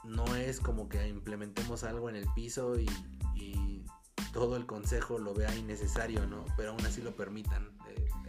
no 0.08 0.36
es 0.36 0.60
como 0.60 0.90
que 0.90 1.08
implementemos 1.08 1.84
algo 1.84 2.10
en 2.10 2.16
el 2.16 2.28
piso 2.34 2.80
y, 2.80 2.88
todo 4.34 4.56
el 4.56 4.68
consejo 4.68 5.18
lo 5.18 5.34
vea 5.34 5.56
innecesario, 5.56 6.28
¿no? 6.28 6.46
Pero 6.58 6.72
aún 6.72 6.86
así 6.86 7.02
lo 7.02 7.16
permitan 7.16 7.76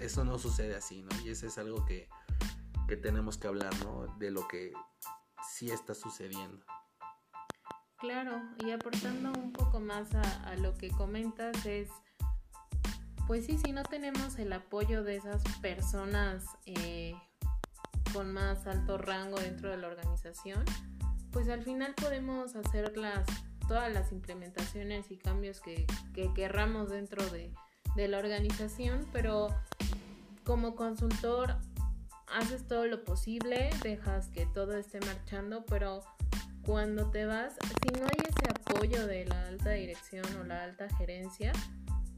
eso 0.00 0.24
no 0.24 0.38
sucede 0.38 0.76
así, 0.76 1.02
¿no? 1.02 1.08
Y 1.24 1.30
eso 1.30 1.46
es 1.46 1.58
algo 1.58 1.84
que, 1.84 2.08
tenemos 3.02 3.36
que 3.36 3.48
hablar, 3.48 3.72
¿no? 3.84 4.06
De 4.18 4.30
lo 4.30 4.48
que 4.48 4.72
sí 5.46 5.70
está 5.70 5.94
sucediendo. 5.94 6.64
Claro, 7.98 8.40
y 8.64 8.70
aportando 8.70 9.32
un 9.32 9.52
poco 9.52 9.80
más 9.80 10.14
a, 10.14 10.56
lo 10.56 10.74
que 10.76 10.88
comentas 10.88 11.66
es, 11.66 11.88
pues 13.26 13.44
sí, 13.44 13.58
si 13.58 13.72
no 13.72 13.82
tenemos 13.82 14.38
el 14.38 14.52
apoyo 14.52 15.02
de 15.02 15.16
esas 15.16 15.42
personas 15.60 16.44
eh, 16.64 17.14
con 18.12 18.32
más 18.32 18.66
alto 18.66 18.96
rango 18.96 19.38
dentro 19.38 19.70
de 19.70 19.78
la 19.78 19.88
organización, 19.88 20.64
pues 21.32 21.48
al 21.48 21.62
final 21.62 21.94
podemos 21.94 22.56
hacer 22.56 22.96
las, 22.96 23.26
todas 23.66 23.92
las 23.92 24.12
implementaciones 24.12 25.10
y 25.10 25.16
cambios 25.16 25.60
que, 25.60 25.86
que 26.14 26.32
querramos 26.34 26.90
dentro 26.90 27.24
de, 27.30 27.52
la 27.96 28.18
organización, 28.18 29.08
pero 29.12 29.48
como 30.44 30.76
consultor 30.76 31.56
haces 32.28 32.68
todo 32.68 32.86
lo 32.86 33.02
posible, 33.02 33.70
dejas 33.82 34.28
que 34.28 34.46
todo 34.46 34.76
esté 34.76 35.00
marchando, 35.00 35.64
pero 35.66 36.04
cuando 36.64 37.10
te 37.10 37.26
vas, 37.26 37.54
si 37.82 38.00
no 38.00 38.06
hay 38.06 38.20
ese 38.28 38.50
apoyo 38.50 39.06
de 39.08 39.24
la 39.24 39.48
alta 39.48 39.70
dirección 39.70 40.24
o 40.36 40.44
la 40.44 40.62
alta 40.62 40.88
gerencia, 40.96 41.52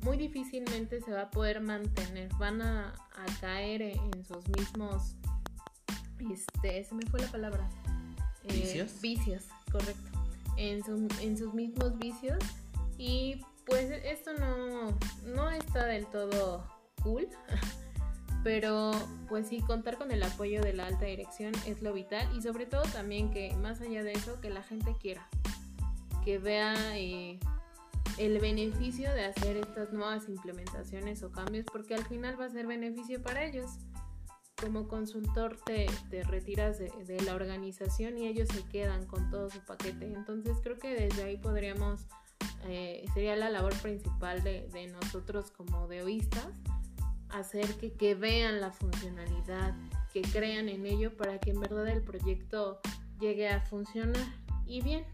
muy 0.02 0.16
difícilmente 0.16 1.00
se 1.00 1.12
va 1.12 1.22
a 1.22 1.30
poder 1.30 1.60
mantener, 1.60 2.28
van 2.38 2.62
a, 2.62 2.94
caer 3.40 3.82
en, 3.82 4.24
sus 4.24 4.46
mismos, 4.48 5.16
este, 6.30 6.84
se 6.84 6.94
me 6.94 7.06
fue 7.06 7.20
la 7.20 7.28
palabra, 7.28 7.68
eh, 8.50 8.60
vicios, 8.60 9.00
vicios, 9.00 9.44
correcto, 9.70 10.10
en, 10.56 10.82
en 11.20 11.38
sus 11.38 11.54
mismos 11.54 11.98
vicios 11.98 12.38
y 12.98 13.42
pues 13.66 13.90
esto 14.04 14.32
no, 14.34 14.98
no 15.24 15.50
está 15.50 15.86
del 15.86 16.06
todo 16.06 16.66
cool. 17.02 17.28
Pero 18.42 18.92
pues 19.28 19.48
sí, 19.48 19.60
contar 19.60 19.98
con 19.98 20.10
el 20.12 20.22
apoyo 20.22 20.62
de 20.62 20.72
la 20.72 20.86
alta 20.86 21.04
dirección 21.04 21.52
es 21.66 21.82
lo 21.82 21.92
vital 21.92 22.26
y 22.34 22.40
sobre 22.40 22.64
todo 22.64 22.82
también 22.82 23.30
que 23.30 23.54
más 23.56 23.80
allá 23.82 24.02
de 24.02 24.12
eso, 24.12 24.40
que 24.40 24.48
la 24.48 24.62
gente 24.62 24.96
quiera, 24.98 25.28
que 26.24 26.38
vea 26.38 26.74
eh, 26.96 27.38
el 28.16 28.38
beneficio 28.38 29.12
de 29.12 29.26
hacer 29.26 29.58
estas 29.58 29.92
nuevas 29.92 30.26
implementaciones 30.28 31.22
o 31.22 31.30
cambios 31.30 31.66
porque 31.70 31.94
al 31.94 32.04
final 32.06 32.40
va 32.40 32.46
a 32.46 32.50
ser 32.50 32.66
beneficio 32.66 33.22
para 33.22 33.44
ellos. 33.44 33.72
Como 34.60 34.88
consultor 34.88 35.56
te, 35.64 35.86
te 36.10 36.22
retiras 36.22 36.78
de, 36.78 36.90
de 37.06 37.20
la 37.22 37.34
organización 37.34 38.18
y 38.18 38.26
ellos 38.26 38.48
se 38.48 38.62
quedan 38.64 39.06
con 39.06 39.30
todo 39.30 39.48
su 39.48 39.60
paquete. 39.60 40.12
Entonces 40.12 40.58
creo 40.62 40.78
que 40.78 40.94
desde 40.94 41.24
ahí 41.24 41.38
podríamos 41.38 42.06
eh, 42.66 43.06
sería 43.14 43.36
la 43.36 43.50
labor 43.50 43.74
principal 43.80 44.42
de, 44.42 44.92
nosotros 44.92 45.50
como 45.50 45.88
deoístas, 45.88 46.48
hacer 47.30 47.66
que, 47.76 48.14
vean 48.14 48.60
la 48.60 48.70
funcionalidad, 48.70 49.74
que 50.12 50.22
crean 50.22 50.68
en 50.68 50.84
ello 50.86 51.16
para 51.16 51.38
que 51.38 51.50
en 51.50 51.60
verdad 51.60 51.88
el 51.88 52.02
proyecto 52.02 52.80
llegue 53.18 53.48
a 53.48 53.60
funcionar. 53.62 54.26
Y 54.66 54.82
bien, 54.82 55.06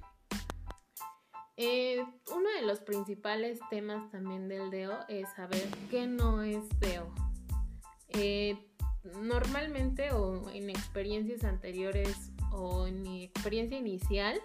eh, 1.57 2.05
uno 2.35 2.51
de 2.51 2.63
los 2.63 2.81
principales 2.81 3.61
temas 3.71 4.11
también 4.11 4.49
del 4.49 4.71
DEO 4.71 4.99
es 5.09 5.29
saber 5.35 5.69
qué 5.91 6.07
no 6.07 6.43
es 6.43 6.69
DEO. 6.81 7.15
Eh, 8.09 8.59
normalmente 9.23 10.13
o 10.13 10.51
en 10.51 10.71
experiencias 10.71 11.45
anteriores 11.45 12.33
o 12.53 12.87
en 12.87 13.03
mi 13.03 13.25
experiencia 13.25 13.79
inicial 13.79 14.41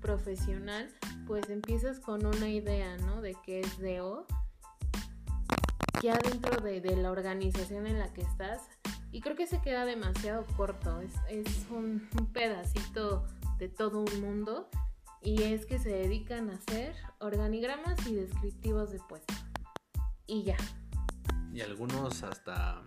profesional, 0.00 0.88
pues 1.26 1.48
empiezas 1.48 2.00
con 2.00 2.26
una 2.26 2.48
idea, 2.48 2.96
¿no? 2.98 3.22
De 3.22 3.36
qué 3.44 3.60
es 3.60 3.78
DEO, 3.78 4.26
ya 6.02 6.18
dentro 6.18 6.60
de, 6.60 6.80
la 6.96 7.10
organización 7.10 7.86
en 7.86 7.98
la 7.98 8.12
que 8.12 8.22
estás. 8.22 8.68
Y 9.12 9.20
creo 9.20 9.36
que 9.36 9.46
se 9.46 9.60
queda 9.60 9.84
demasiado 9.84 10.44
corto, 10.56 11.00
es, 11.00 11.12
es 11.28 11.66
un, 11.70 12.08
pedacito 12.32 13.24
de 13.58 13.68
todo 13.68 14.00
un 14.00 14.20
mundo 14.20 14.68
y 15.22 15.42
es 15.42 15.66
que 15.66 15.78
se 15.78 15.90
dedican 15.90 16.50
a 16.50 16.54
hacer 16.54 16.96
organigramas 17.20 18.04
y 18.06 18.14
descriptivos 18.14 18.90
de 18.90 18.98
puesto. 19.08 19.34
Y 20.26 20.42
ya. 20.42 20.56
Y 21.52 21.60
algunos 21.60 22.22
hasta 22.22 22.82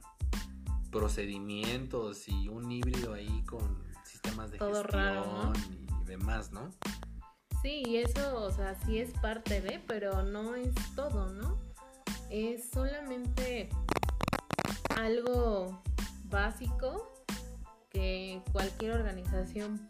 procedimientos 0.95 2.25
y 2.29 2.47
un 2.47 2.71
híbrido 2.71 3.15
ahí 3.15 3.43
con 3.43 3.83
sistemas 4.05 4.49
de 4.49 4.57
todo 4.57 4.81
gestión 4.81 5.53
y 5.69 6.05
demás, 6.05 6.53
¿no? 6.53 6.71
Sí, 7.61 7.83
y 7.85 7.97
eso, 7.97 8.41
o 8.41 8.49
sea, 8.49 8.75
sí 8.75 8.99
es 8.99 9.11
parte 9.19 9.59
de, 9.59 9.83
pero 9.85 10.23
no 10.23 10.55
es 10.55 10.73
todo, 10.95 11.33
¿no? 11.33 11.59
Es 12.29 12.69
solamente 12.69 13.67
algo 14.95 15.83
básico 16.29 17.11
que 17.89 18.41
cualquier 18.53 18.93
organización 18.93 19.85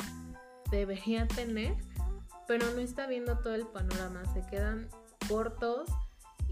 debería 0.71 1.27
tener, 1.27 1.75
pero 2.47 2.71
no 2.71 2.79
está 2.79 3.05
viendo 3.05 3.37
todo 3.37 3.53
el 3.53 3.67
panorama, 3.67 4.23
se 4.33 4.43
quedan 4.47 4.89
cortos 5.27 5.87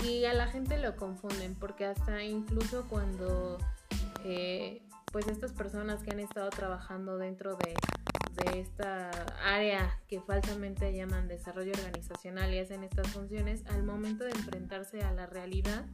y 0.04 0.26
a 0.26 0.34
la 0.36 0.46
gente 0.46 0.78
lo 0.78 0.96
confunden, 0.96 1.56
porque 1.56 1.86
hasta 1.86 2.22
incluso 2.22 2.86
cuando 2.88 3.58
eh, 4.24 4.82
pues 5.12 5.28
estas 5.28 5.54
personas 5.54 6.04
que 6.04 6.12
han 6.12 6.20
estado 6.20 6.50
trabajando 6.50 7.18
dentro 7.18 7.56
de 7.58 7.74
de 8.34 8.60
esta 8.60 9.12
área 9.44 10.00
que 10.08 10.20
falsamente 10.22 10.94
llaman 10.94 11.28
desarrollo 11.28 11.72
organizacional 11.72 12.54
y 12.54 12.60
hacen 12.60 12.84
estas 12.84 13.08
funciones, 13.10 13.66
al 13.68 13.84
momento 13.84 14.24
de 14.24 14.32
enfrentarse 14.32 15.02
a 15.04 15.12
la 15.12 15.26
realidad, 15.26 15.86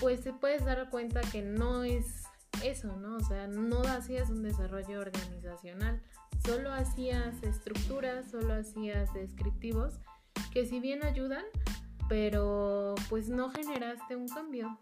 pues 0.00 0.20
se 0.20 0.32
puedes 0.32 0.64
dar 0.64 0.90
cuenta 0.90 1.20
que 1.20 1.42
no 1.42 1.84
es 1.84 2.24
eso, 2.64 2.96
¿no? 2.96 3.16
O 3.16 3.20
sea, 3.20 3.46
no 3.46 3.82
hacías 3.82 4.30
un 4.30 4.42
desarrollo 4.42 5.00
organizacional, 5.00 6.02
solo 6.44 6.72
hacías 6.72 7.42
estructuras, 7.42 8.30
solo 8.30 8.54
hacías 8.54 9.12
descriptivos, 9.14 10.00
que 10.52 10.66
si 10.66 10.80
bien 10.80 11.04
ayudan, 11.04 11.44
pero 12.08 12.94
pues 13.08 13.28
no 13.28 13.50
generaste 13.50 14.16
un 14.16 14.26
cambio. 14.26 14.78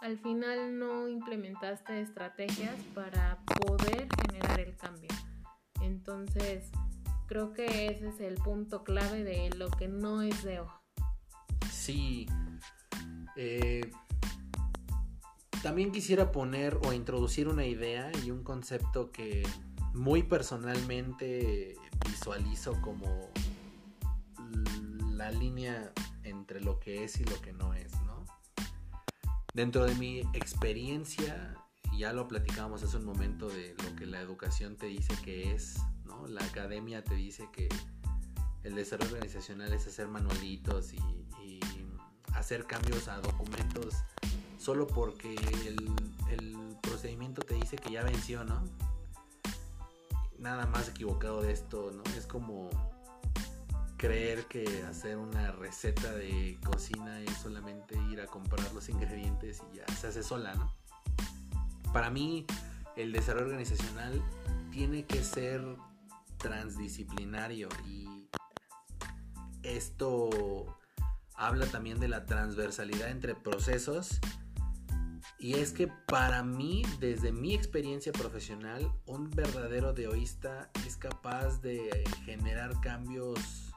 Al 0.00 0.18
final 0.18 0.78
no 0.78 1.08
implementaste 1.08 2.00
estrategias 2.00 2.74
para 2.94 3.38
poder 3.44 4.08
generar 4.22 4.60
el 4.60 4.76
cambio. 4.76 5.10
Entonces, 5.82 6.70
creo 7.26 7.52
que 7.52 7.86
ese 7.86 8.08
es 8.08 8.20
el 8.20 8.36
punto 8.36 8.82
clave 8.82 9.24
de 9.24 9.50
lo 9.50 9.70
que 9.70 9.88
no 9.88 10.22
es 10.22 10.42
DEO. 10.42 10.68
Sí. 11.70 12.26
Eh, 13.36 13.90
también 15.62 15.92
quisiera 15.92 16.32
poner 16.32 16.78
o 16.84 16.92
introducir 16.92 17.46
una 17.46 17.66
idea 17.66 18.10
y 18.24 18.30
un 18.30 18.42
concepto 18.42 19.12
que 19.12 19.42
muy 19.92 20.22
personalmente 20.22 21.76
visualizo 22.06 22.80
como 22.80 23.30
la 25.12 25.30
línea 25.30 25.92
entre 26.22 26.60
lo 26.60 26.80
que 26.80 27.04
es 27.04 27.20
y 27.20 27.24
lo 27.24 27.40
que 27.42 27.52
no 27.52 27.74
es, 27.74 27.92
¿no? 28.02 28.09
Dentro 29.52 29.84
de 29.84 29.94
mi 29.96 30.20
experiencia, 30.32 31.56
ya 31.96 32.12
lo 32.12 32.28
platicábamos 32.28 32.82
hace 32.84 32.96
un 32.96 33.04
momento 33.04 33.48
de 33.48 33.74
lo 33.84 33.96
que 33.96 34.06
la 34.06 34.20
educación 34.20 34.76
te 34.76 34.86
dice 34.86 35.14
que 35.24 35.52
es, 35.52 35.78
¿no? 36.04 36.26
La 36.28 36.44
academia 36.44 37.02
te 37.02 37.14
dice 37.16 37.48
que 37.52 37.68
el 38.62 38.74
desarrollo 38.76 39.14
organizacional 39.14 39.72
es 39.72 39.86
hacer 39.86 40.08
manualitos 40.08 40.92
y, 40.92 41.00
hacer 42.34 42.64
cambios 42.64 43.08
a 43.08 43.20
documentos 43.20 43.96
solo 44.56 44.86
porque 44.86 45.34
el, 45.66 45.92
el, 46.30 46.76
procedimiento 46.80 47.42
te 47.42 47.54
dice 47.54 47.76
que 47.76 47.90
ya 47.90 48.02
venció, 48.02 48.44
¿no? 48.44 48.64
Nada 50.38 50.64
más 50.66 50.88
equivocado 50.88 51.42
de 51.42 51.52
esto, 51.52 51.90
¿no? 51.92 52.02
Es 52.16 52.26
como 52.26 52.70
creer 54.00 54.46
que 54.46 54.82
hacer 54.88 55.18
una 55.18 55.52
receta 55.52 56.10
de 56.14 56.58
cocina 56.64 57.20
es 57.20 57.36
solamente 57.36 57.98
ir 58.10 58.22
a 58.22 58.26
comprar 58.26 58.72
los 58.72 58.88
ingredientes 58.88 59.62
y 59.70 59.76
ya 59.76 59.86
se 59.94 60.06
hace 60.06 60.22
sola, 60.22 60.54
¿no? 60.54 60.74
Para 61.92 62.08
mí, 62.08 62.46
el 62.96 63.12
desarrollo 63.12 63.48
organizacional 63.48 64.22
tiene 64.70 65.04
que 65.04 65.22
ser 65.22 65.62
transdisciplinario 66.38 67.68
y 67.86 68.26
esto 69.62 70.78
habla 71.34 71.66
también 71.66 72.00
de 72.00 72.08
la 72.08 72.24
transversalidad 72.24 73.10
entre 73.10 73.34
procesos 73.34 74.18
y 75.38 75.56
es 75.56 75.72
que 75.72 75.88
para 76.06 76.42
mí, 76.42 76.84
desde 77.00 77.32
mi 77.32 77.54
experiencia 77.54 78.12
profesional, 78.12 78.90
un 79.04 79.30
verdadero 79.30 79.92
deoísta 79.92 80.70
es 80.86 80.96
capaz 80.96 81.60
de 81.60 82.02
generar 82.24 82.80
cambios 82.80 83.69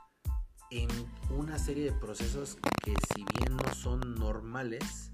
en 0.73 0.89
una 1.29 1.59
serie 1.59 1.86
de 1.86 1.91
procesos 1.91 2.57
que 2.83 2.95
si 3.13 3.23
bien 3.38 3.55
no 3.57 3.75
son 3.75 4.15
normales 4.15 5.12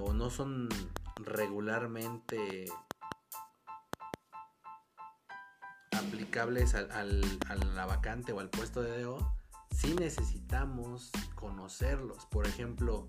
o 0.00 0.12
no 0.12 0.28
son 0.28 0.68
regularmente 1.16 2.66
aplicables 5.92 6.74
al, 6.74 7.22
a 7.48 7.54
la 7.54 7.86
vacante 7.86 8.32
o 8.32 8.40
al 8.40 8.50
puesto 8.50 8.82
de 8.82 9.02
DO, 9.02 9.36
sí 9.70 9.94
necesitamos 9.94 11.12
conocerlos. 11.36 12.26
Por 12.26 12.48
ejemplo, 12.48 13.06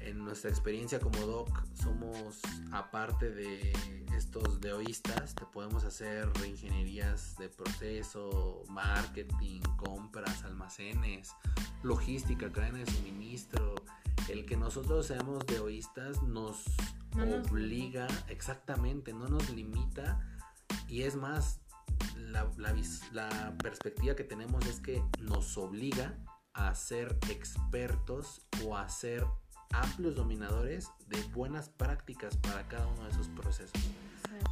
en 0.00 0.18
nuestra 0.24 0.50
experiencia 0.50 0.98
como 0.98 1.18
doc 1.26 1.64
somos 1.74 2.40
aparte 2.72 3.30
de 3.30 3.72
estos 4.16 4.60
deoístas 4.60 5.34
te 5.34 5.44
podemos 5.46 5.84
hacer 5.84 6.30
reingenierías 6.34 7.36
de 7.36 7.48
proceso 7.48 8.62
marketing 8.68 9.60
compras 9.76 10.42
almacenes 10.44 11.34
logística 11.82 12.50
cadena 12.52 12.78
de 12.78 12.86
suministro. 12.86 13.74
El 14.28 14.44
que 14.46 14.56
nosotros 14.56 15.06
seamos 15.06 15.44
deoístas 15.46 16.22
nos 16.22 16.64
obliga 17.50 18.06
exactamente 18.28 19.12
no 19.12 19.28
nos 19.28 19.50
limita. 19.50 20.20
Y 20.88 21.02
es 21.02 21.16
más 21.16 21.60
la, 22.16 22.50
la, 22.56 22.74
la 23.12 23.56
perspectiva 23.58 24.14
que 24.14 24.24
tenemos 24.24 24.64
es 24.66 24.80
que 24.80 25.02
nos 25.20 25.56
obliga 25.56 26.18
a 26.52 26.74
ser 26.74 27.18
expertos 27.28 28.46
o 28.64 28.76
a 28.76 28.88
ser 28.88 29.24
amplios 29.72 30.14
dominadores 30.14 30.90
de 31.08 31.22
buenas 31.34 31.68
prácticas 31.68 32.36
para 32.36 32.66
cada 32.68 32.86
uno 32.86 33.04
de 33.04 33.10
esos 33.10 33.28
procesos. 33.28 33.80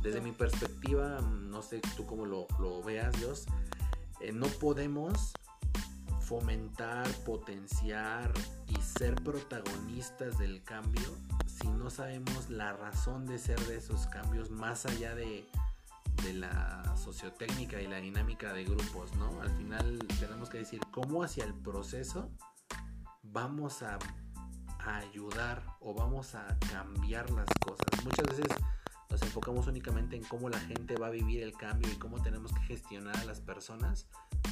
Desde 0.03 0.21
mi 0.21 0.33
perspectiva, 0.33 1.21
no 1.21 1.63
sé 1.63 1.81
tú 1.97 2.07
cómo 2.07 2.27
lo, 2.27 2.47
veas, 2.85 3.19
Dios, 3.19 3.47
eh, 4.21 4.33
no 4.33 4.47
podemos 4.47 5.33
fomentar, 6.21 7.09
potenciar 7.25 8.33
y 8.69 8.77
ser 8.83 9.15
protagonistas 9.23 10.39
del 10.39 10.63
cambio 10.63 11.09
si 11.47 11.69
no 11.69 11.89
sabemos 11.91 12.51
la 12.51 12.75
razón 12.75 13.25
de 13.25 13.39
ser 13.39 13.59
de 13.67 13.79
esos 13.79 14.07
cambios 14.07 14.51
más 14.51 14.85
allá 14.85 15.15
de, 15.15 15.49
de 16.23 16.35
la 16.35 16.95
sociotécnica 16.97 17.81
y 17.81 17.87
la 17.87 17.97
dinámica 17.97 18.53
de 18.53 18.65
grupos, 18.65 19.15
¿no? 19.17 19.41
Al 19.41 19.51
final 19.57 19.99
tenemos 20.21 20.51
que 20.51 20.59
decir 20.59 20.81
cómo 20.91 21.23
hacia 21.23 21.45
el 21.45 21.55
proceso 21.55 22.31
vamos 23.23 23.83
a 23.83 23.99
ayudar 24.81 25.63
o 25.81 25.95
vamos 25.95 26.35
a 26.35 26.59
cambiar 26.71 27.31
las 27.31 27.49
cosas. 27.61 28.05
Muchas 28.05 28.27
veces 28.27 28.57
nos 29.11 29.23
enfocamos 29.23 29.67
únicamente 29.67 30.17
en 30.17 30.25
cómo 30.25 30.49
la 30.49 30.61
gente 30.61 30.97
va 30.97 31.07
a 31.07 31.11
vivir 31.11 31.43
el 31.43 31.53
cambio 31.53 31.91
y 31.91 31.97
cómo 31.97 32.23
tenemos 32.23 32.53
que 32.53 32.61
gestionar 32.61 33.17
a 33.17 33.25
las 33.25 33.41
personas, 33.41 34.07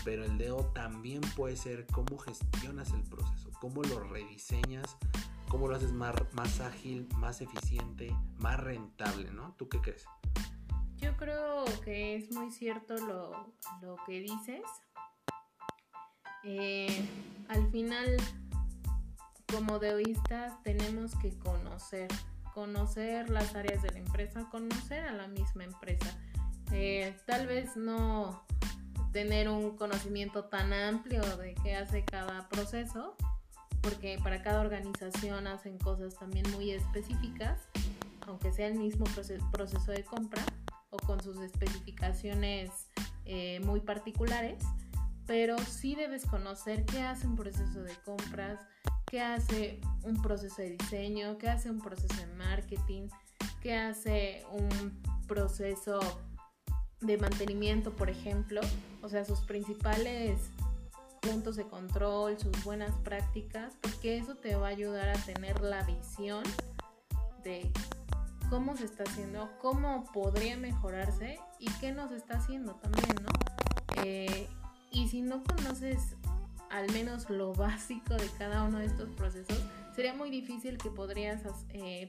pero 0.05 0.25
el 0.25 0.39
DEO 0.39 0.73
también 0.75 1.21
puede 1.37 1.57
ser 1.57 1.87
cómo 1.87 2.19
gestionas 2.19 2.93
el 2.93 3.03
proceso, 3.03 3.51
cómo 3.61 3.83
lo 3.83 4.01
rediseñas, 4.01 4.97
cómo 5.49 5.69
lo 5.69 5.77
haces 5.77 5.93
más, 5.93 6.15
más 6.33 6.61
ágil, 6.61 7.07
más 7.17 7.41
eficiente, 7.41 8.15
más 8.39 8.59
rentable, 8.59 9.31
¿no? 9.31 9.55
¿Tú 9.59 9.69
qué 9.69 9.81
crees? 9.81 10.05
Yo 10.97 11.15
creo 11.17 11.65
que 11.85 12.17
es 12.17 12.33
muy 12.33 12.51
cierto 12.51 12.97
lo, 12.97 13.53
lo 13.83 13.97
que 14.07 14.21
dices. 14.21 14.63
Eh, 16.45 17.07
al 17.49 17.71
final 17.71 18.17
como 19.51 19.79
deoístas 19.79 20.61
tenemos 20.63 21.15
que 21.17 21.31
conocer, 21.39 22.09
conocer 22.55 23.31
las 23.31 23.55
áreas 23.55 23.83
de 23.83 23.91
la 23.91 23.99
empresa, 23.99 24.49
conocer 24.51 25.05
a 25.05 25.13
la 25.13 25.29
misma 25.29 25.65
empresa. 25.65 26.17
Eh, 26.73 27.17
tal 27.27 27.47
vez 27.47 27.77
no 27.77 28.45
tener 29.13 29.49
un 29.49 29.77
conocimiento 29.77 30.45
tan 30.45 30.73
amplio 30.73 31.23
de 31.39 31.55
qué 31.63 31.77
hace 31.77 32.05
cada 32.05 32.49
proceso, 32.49 33.17
porque 33.81 34.19
para 34.23 34.43
cada 34.43 34.61
organización 34.61 35.47
hacen 35.47 35.79
cosas 35.79 36.15
también 36.19 36.51
muy 36.53 36.73
específicas, 36.73 37.69
aunque 38.27 38.53
sea 38.53 38.67
el 38.67 38.75
mismo 38.75 39.07
proceso 39.53 39.93
de 39.93 40.05
compra 40.05 40.43
o 40.91 40.97
con 40.99 41.23
sus 41.23 41.39
especificaciones 41.39 42.89
eh, 43.25 43.61
muy 43.61 43.81
particulares, 43.81 44.63
pero 45.27 45.57
sí 45.59 45.95
debes 45.95 46.27
conocer 46.27 46.85
qué 46.85 47.01
hace 47.01 47.27
un 47.27 47.37
proceso 47.37 47.83
de 47.83 47.95
compras, 48.05 48.61
qué 49.07 49.21
hace 49.21 49.81
un 50.03 50.21
proceso 50.21 50.63
de 50.63 50.71
diseño, 50.71 51.39
qué 51.39 51.49
hace 51.49 51.71
un 51.71 51.81
proceso 51.81 52.15
de 52.17 52.27
marketing, 52.35 53.09
qué 53.63 53.75
hace 53.75 54.45
un 54.53 55.01
proceso 55.27 56.01
de 57.01 57.19
mantenimiento, 57.19 57.95
por 57.95 58.11
ejemplo, 58.11 58.61
o 59.03 59.09
sea, 59.09 59.25
sus 59.25 59.41
principales 59.41 60.41
puntos 61.21 61.57
de 61.57 61.65
control, 61.65 62.39
sus 62.39 62.65
buenas 62.65 62.93
prácticas, 63.05 63.75
porque 63.81 64.19
eso 64.19 64.37
te 64.37 64.57
va 64.57 64.69
a 64.69 64.71
ayudar 64.71 65.09
a 65.09 65.19
tener 65.25 65.61
la 65.61 65.83
visión 65.85 66.45
de 67.43 67.71
cómo 68.49 68.77
se 68.77 68.85
está 68.85 69.05
haciendo, 69.05 69.51
cómo 69.61 70.05
podría 70.13 70.57
mejorarse 70.57 71.39
y 71.59 71.71
qué 71.81 71.93
nos 71.93 72.13
está 72.13 72.39
haciendo 72.39 72.75
también, 72.77 73.17
¿no? 73.23 74.05
Eh, 74.05 74.49
y 74.91 75.09
si 75.09 75.23
no 75.23 75.43
conoces 75.43 76.17
al 76.71 76.91
menos 76.93 77.29
lo 77.31 77.53
básico 77.55 78.15
de 78.15 78.29
cada 78.39 78.63
uno 78.65 78.79
de 78.79 78.87
estos 78.87 79.11
procesos, 79.11 79.59
sería 79.95 80.15
muy 80.15 80.31
difícil 80.31 80.79
que 80.79 80.91
podrías 80.91 81.43
eh, 81.71 82.09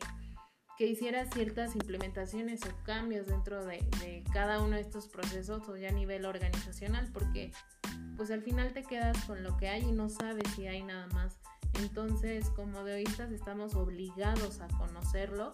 que 0.78 0.86
hicieras 0.86 1.30
ciertas 1.34 1.76
implementaciones 1.76 2.62
o 2.63 2.84
cambios 2.84 3.28
dentro 3.28 3.65
de, 3.65 4.24
cada 4.32 4.62
uno 4.62 4.76
de 4.76 4.82
estos 4.82 5.08
procesos 5.08 5.67
o 5.67 5.76
ya 5.76 5.89
a 5.89 5.91
nivel 5.91 6.24
organizacional, 6.26 7.10
porque 7.12 7.52
pues 8.15 8.30
al 8.30 8.43
final 8.43 8.74
te 8.74 8.84
quedas 8.84 9.17
con 9.26 9.43
lo 9.43 9.58
que 9.58 9.70
hay 9.70 9.82
y 9.82 9.91
no 9.91 10.08
sabes 10.08 10.48
si 10.56 10.67
hay 10.67 10.84
nada 10.84 11.08
más. 11.08 11.39
Entonces, 11.80 12.50
como 12.52 12.84
deoístas 12.84 13.32
estamos 13.32 13.74
obligados 13.76 14.62
a 14.62 14.67
conocerlo 14.67 15.54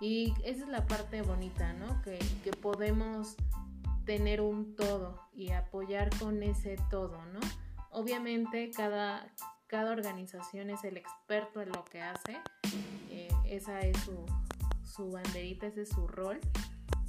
y 0.00 0.34
esa 0.44 0.62
es 0.62 0.68
la 0.68 0.86
parte 0.86 1.22
bonita, 1.22 1.72
¿no? 1.72 2.00
Que, 2.02 2.18
que 2.44 2.52
podemos 2.52 3.36
tener 4.04 4.40
un 4.40 4.76
todo 4.76 5.20
y 5.34 5.50
apoyar 5.50 6.10
con 6.18 6.42
ese 6.44 6.76
todo, 6.90 7.24
¿no? 7.32 7.40
Obviamente 7.90 8.70
cada, 8.70 9.32
cada 9.66 9.90
organización 9.92 10.70
es 10.70 10.84
el 10.84 10.96
experto 10.96 11.60
en 11.60 11.70
lo 11.70 11.84
que 11.84 12.02
hace, 12.02 12.38
eh, 13.10 13.28
esa 13.44 13.80
es 13.80 13.98
su, 14.00 14.24
su 14.84 15.10
banderita, 15.10 15.66
ese 15.66 15.82
es 15.82 15.88
su 15.88 16.06
rol, 16.06 16.40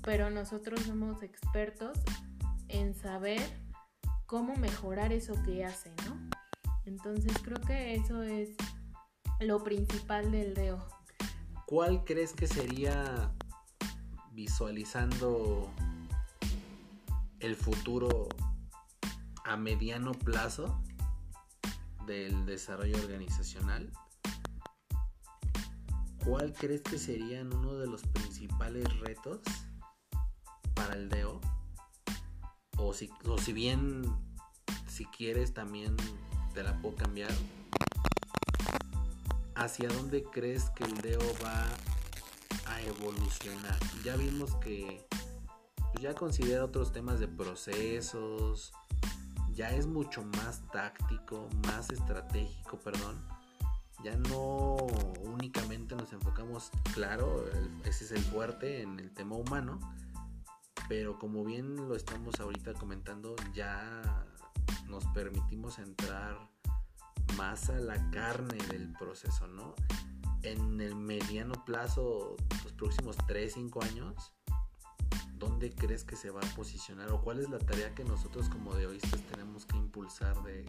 pero 0.04 0.30
nosotros 0.30 0.82
somos 0.82 1.22
expertos 1.24 2.00
en 2.68 2.96
saber 2.96 3.42
cómo 4.26 4.56
mejorar 4.56 5.14
eso 5.14 5.34
que 5.44 5.66
hace, 5.66 5.92
¿no? 6.08 6.30
Entonces 6.86 7.34
creo 7.44 7.62
que 7.62 7.96
eso 7.96 8.24
es 8.24 8.50
lo 9.40 9.64
principal 9.64 10.32
del 10.32 10.54
DEO. 10.54 10.84
¿Cuál 11.66 12.04
crees 12.04 12.34
que 12.34 12.48
sería 12.48 13.32
visualizando 14.32 15.70
el 17.40 17.56
futuro 17.56 18.30
a 19.52 19.58
mediano 19.58 20.14
plazo 20.14 20.82
del 22.06 22.46
desarrollo 22.46 22.98
organizacional? 22.98 23.92
¿Cuál 26.24 26.54
crees 26.54 26.82
que 26.82 26.98
serían 26.98 27.54
uno 27.54 27.74
de 27.74 27.88
los 27.88 28.04
principales 28.04 28.86
retos 29.00 29.42
para 30.74 30.94
el 30.94 31.10
DEO? 31.10 31.42
O 32.78 32.94
si, 32.94 33.10
o 33.26 33.38
si 33.38 33.52
bien, 33.52 34.04
si 34.88 35.04
quieres, 35.06 35.54
también 35.54 35.98
te 36.54 36.64
la 36.64 36.80
puedo 36.80 36.96
cambiar. 36.96 37.32
¿Hacia 39.56 39.90
dónde 39.90 40.24
crees 40.24 40.70
que 40.70 40.86
el 40.86 40.96
DEO 41.02 41.20
va 41.44 41.68
a 42.68 42.82
evolucionar? 42.84 43.78
Ya 44.06 44.16
vimos 44.16 44.56
que 44.56 45.06
pues, 45.92 46.04
ya 46.04 46.16
considera 46.16 46.64
otros 46.64 46.94
temas 46.94 47.20
de 47.20 47.28
procesos, 47.28 48.72
ya 49.54 49.70
es 49.72 49.88
mucho 49.88 50.24
más 50.38 50.62
táctico, 50.72 51.50
más 51.68 51.90
estratégico, 51.90 52.78
perdón. 52.80 53.22
Ya 54.04 54.16
no 54.16 54.78
únicamente 55.22 55.96
nos 55.96 56.12
enfocamos, 56.12 56.72
claro, 56.94 57.46
ese 57.84 58.06
es 58.06 58.12
el 58.12 58.24
fuerte 58.24 58.82
en 58.82 59.00
el 59.00 59.14
tema 59.14 59.36
humano, 59.36 59.80
pero 60.90 61.20
como 61.20 61.44
bien 61.44 61.76
lo 61.76 61.96
estamos 61.96 62.40
ahorita 62.40 62.74
comentando, 62.74 63.36
ya 63.54 64.26
nos 64.88 65.06
permitimos 65.08 65.78
entrar 65.78 66.50
más 67.38 67.70
a 67.70 67.80
la 67.80 68.10
carne 68.10 68.58
del 68.70 68.92
proceso, 68.94 69.48
¿no? 69.48 69.76
En 70.42 70.82
el 70.82 70.96
mediano 70.96 71.54
plazo, 71.66 72.36
los 72.64 72.74
próximos 72.74 73.16
3, 73.28 73.54
5 73.54 73.84
años, 73.84 74.34
¿dónde 75.42 75.72
crees 75.72 76.04
que 76.04 76.16
se 76.16 76.30
va 76.30 76.40
a 76.40 76.56
posicionar 76.56 77.12
o 77.12 77.20
cuál 77.20 77.40
es 77.40 77.50
la 77.50 77.58
tarea 77.58 77.96
que 77.96 78.04
nosotros 78.04 78.48
como 78.48 78.76
deoístas 78.76 79.22
tenemos 79.24 79.66
que 79.66 79.76
impulsar 79.76 80.36
de, 80.44 80.66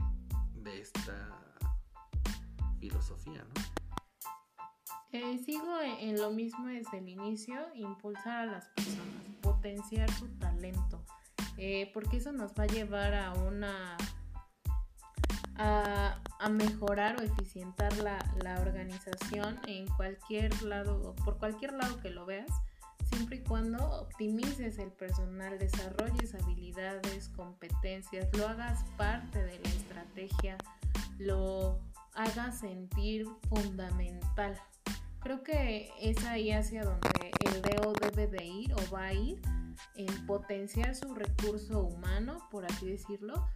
esta 0.81 1.29
filosofía, 2.81 3.45
¿no? 3.45 3.63
Eh, 5.13 5.39
sigo 5.45 5.79
en 6.01 6.19
lo 6.19 6.31
mismo 6.31 6.67
desde 6.67 6.99
el 6.99 7.09
inicio, 7.11 7.55
impulsar 7.75 8.49
a 8.49 8.53
las 8.53 8.69
personas, 8.69 9.23
potenciar 9.43 10.11
su 10.13 10.29
talento, 10.39 11.05
eh, 11.59 11.91
porque 11.93 12.17
eso 12.17 12.33
nos 12.33 12.53
va 12.53 12.65
a 12.65 12.69
llevar 12.69 13.15
a 13.15 13.35
una 13.35 13.99
a, 15.59 16.49
mejorar 16.51 17.21
o 17.21 17.23
eficientar 17.23 17.95
la, 17.99 18.19
la, 18.43 18.59
organización 18.61 19.61
en 19.67 19.87
cualquier 19.87 20.63
lado, 20.63 21.15
por 21.25 21.39
cualquier 21.39 21.75
lado 21.75 22.01
que 22.01 22.11
lo 22.11 22.25
veas, 22.25 22.51
siempre 23.13 23.37
y 23.37 23.41
cuando 23.41 23.79
optimices 24.01 24.79
el 24.79 24.91
personal, 24.91 25.59
desarrolles 25.59 26.35
habilidades, 26.35 27.29
competencias, 27.31 28.29
lo 28.37 28.49
hagas 28.49 28.85
parte 28.97 29.43
de 29.45 29.59
la 29.59 29.69
estrategia, 29.69 30.57
lo 31.19 31.79
hagas 32.15 32.61
sentir 32.61 33.27
fundamental. 33.49 34.59
Creo 35.21 35.43
que 35.43 35.91
es 36.01 36.25
ahí 36.25 36.51
hacia 36.51 36.85
donde 36.85 37.31
el 37.47 37.63
DEO 37.63 37.93
debe 37.93 38.27
de 38.27 38.45
ir 38.45 38.75
o 38.75 38.91
va 38.93 39.07
a 39.07 39.13
ir 39.13 39.41
en 39.95 40.27
potenciar 40.27 40.95
su 40.95 41.15
recurso 41.15 41.81
humano, 41.85 42.39
por 42.51 42.65
así 42.65 42.91
decirlo, 42.91 43.47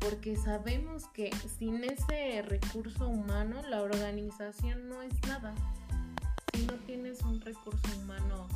porque 0.00 0.36
sabemos 0.36 1.06
que 1.08 1.30
sin 1.58 1.82
ese 1.84 2.42
recurso 2.42 3.08
humano 3.08 3.62
la 3.68 3.82
organización 3.82 4.88
no 4.88 5.00
es 5.02 5.14
nada. 5.26 5.54
Si 6.52 6.66
no 6.66 6.74
tienes 6.86 7.22
un 7.22 7.40
recurso 7.40 7.88
humano 7.98 8.48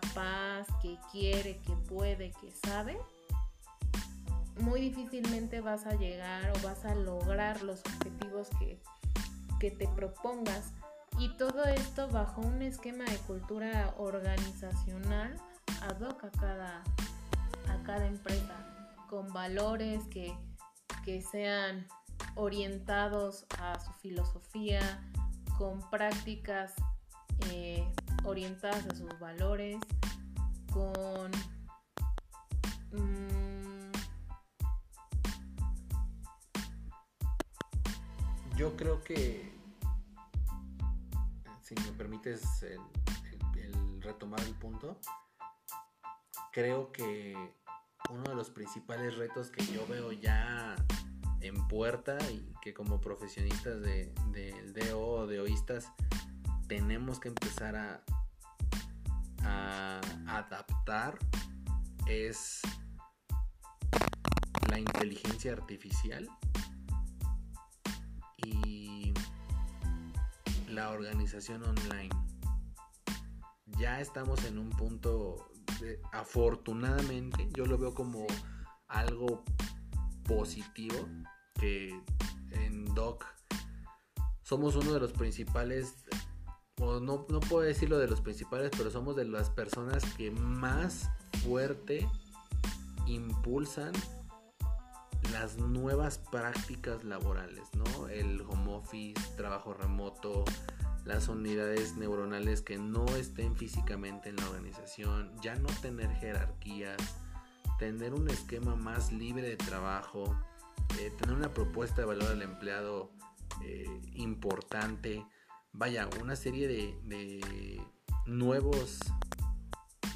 capaz, 0.00 0.66
que 0.80 0.98
quiere, 1.10 1.58
que 1.58 1.72
puede, 1.88 2.32
que 2.40 2.50
sabe, 2.66 2.98
muy 4.60 4.80
difícilmente 4.80 5.60
vas 5.60 5.86
a 5.86 5.94
llegar 5.94 6.50
o 6.50 6.62
vas 6.62 6.84
a 6.84 6.94
lograr 6.94 7.62
los 7.62 7.80
objetivos 7.80 8.48
que, 8.58 8.80
que 9.60 9.70
te 9.70 9.88
propongas. 9.88 10.72
Y 11.18 11.36
todo 11.36 11.64
esto 11.64 12.08
bajo 12.08 12.40
un 12.40 12.62
esquema 12.62 13.04
de 13.04 13.16
cultura 13.18 13.94
organizacional 13.98 15.36
ad 15.82 16.00
hoc 16.00 16.24
a 16.24 16.30
cada, 16.30 16.82
a 17.68 17.82
cada 17.84 18.06
empresa, 18.06 18.54
con 19.08 19.32
valores 19.32 20.04
que, 20.06 20.36
sean 21.32 21.86
orientados 22.36 23.44
a 23.58 23.78
su 23.80 23.92
filosofía, 23.94 25.02
con 25.58 25.80
prácticas 25.90 26.74
eh, 27.50 27.84
orientadas 28.24 28.86
a 28.86 28.94
sus 28.94 29.18
valores, 29.18 29.78
con... 30.72 31.30
Mm, 32.92 33.92
yo 38.56 38.76
creo 38.76 39.02
que, 39.02 39.52
si 41.60 41.74
me 41.74 41.92
permites 41.92 42.62
el 42.62 42.80
retomar 44.00 44.40
el 44.40 44.54
punto, 44.54 44.98
creo 46.52 46.92
que 46.92 47.36
uno 48.10 48.22
de 48.24 48.34
los 48.34 48.50
principales 48.50 49.16
retos 49.16 49.50
que 49.50 49.64
yo 49.66 49.86
veo 49.86 50.12
ya 50.12 50.76
en 51.40 51.66
puerta 51.68 52.18
y 52.30 52.52
que 52.60 52.74
como 52.74 53.00
profesionistas 53.00 53.80
del 53.80 54.12
de, 54.32 54.90
DO 54.90 55.00
o 55.00 55.26
de 55.26 55.40
oístas 55.40 55.90
tenemos 56.72 57.20
que 57.20 57.28
empezar 57.28 57.76
a, 57.76 58.00
adaptar 60.26 61.18
es 62.06 62.62
la 64.70 64.78
inteligencia 64.78 65.52
artificial 65.52 66.26
y 68.38 69.12
la 70.68 70.88
organización 70.88 71.62
online. 71.62 72.08
Ya 73.78 74.00
estamos 74.00 74.42
en 74.46 74.58
un 74.58 74.70
punto 74.70 75.50
afortunadamente, 76.12 77.50
yo 77.54 77.66
lo 77.66 77.76
veo 77.76 77.92
como 77.92 78.26
algo 78.88 79.44
positivo 80.24 81.06
que 81.60 82.00
en 82.52 82.86
Doc 82.94 83.26
somos 84.42 84.74
uno 84.76 84.94
de 84.94 85.00
los 85.00 85.12
principales, 85.12 85.96
no, 87.02 87.26
no 87.28 87.40
puedo 87.40 87.62
decirlo 87.62 87.98
de 87.98 88.08
los 88.08 88.20
principales, 88.20 88.70
pero 88.76 88.90
somos 88.90 89.16
de 89.16 89.24
las 89.24 89.50
personas 89.50 90.04
que 90.16 90.30
más 90.30 91.10
fuerte 91.44 92.08
impulsan 93.06 93.92
las 95.32 95.56
nuevas 95.58 96.18
prácticas 96.18 97.04
laborales, 97.04 97.68
¿no? 97.74 98.08
El 98.08 98.40
home 98.42 98.74
office, 98.74 99.20
trabajo 99.36 99.72
remoto, 99.72 100.44
las 101.04 101.28
unidades 101.28 101.96
neuronales 101.96 102.62
que 102.62 102.78
no 102.78 103.06
estén 103.16 103.56
físicamente 103.56 104.28
en 104.28 104.36
la 104.36 104.48
organización, 104.48 105.32
ya 105.40 105.54
no 105.56 105.68
tener 105.80 106.10
jerarquías, 106.16 106.96
tener 107.78 108.14
un 108.14 108.28
esquema 108.28 108.76
más 108.76 109.12
libre 109.12 109.48
de 109.48 109.56
trabajo, 109.56 110.36
eh, 111.00 111.12
tener 111.18 111.34
una 111.34 111.52
propuesta 111.52 112.02
de 112.02 112.06
valor 112.06 112.30
al 112.30 112.42
empleado 112.42 113.10
eh, 113.62 114.00
importante, 114.14 115.26
vaya, 115.72 116.08
una 116.20 116.36
serie 116.36 116.68
de, 116.68 116.98
de 117.04 117.82
nuevos 118.26 119.00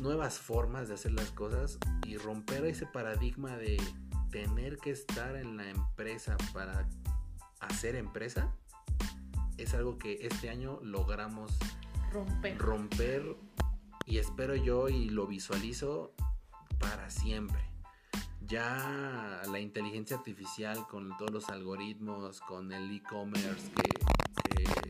nuevas 0.00 0.38
formas 0.38 0.88
de 0.88 0.94
hacer 0.94 1.12
las 1.12 1.30
cosas 1.30 1.78
y 2.06 2.18
romper 2.18 2.66
ese 2.66 2.86
paradigma 2.86 3.56
de 3.56 3.80
tener 4.30 4.76
que 4.76 4.90
estar 4.90 5.36
en 5.36 5.56
la 5.56 5.70
empresa 5.70 6.36
para 6.52 6.86
hacer 7.60 7.96
empresa 7.96 8.54
es 9.56 9.74
algo 9.74 9.98
que 9.98 10.18
este 10.26 10.50
año 10.50 10.80
logramos 10.82 11.52
romper. 12.12 12.58
romper 12.58 13.36
y 14.04 14.18
espero 14.18 14.54
yo 14.54 14.88
y 14.88 15.08
lo 15.08 15.26
visualizo 15.26 16.12
para 16.78 17.10
siempre. 17.10 17.60
Ya 18.42 19.42
la 19.50 19.58
inteligencia 19.58 20.16
artificial 20.18 20.86
con 20.88 21.16
todos 21.16 21.32
los 21.32 21.48
algoritmos, 21.48 22.40
con 22.40 22.72
el 22.72 22.94
e-commerce, 22.94 23.72
que, 23.72 23.88
que 23.88 24.15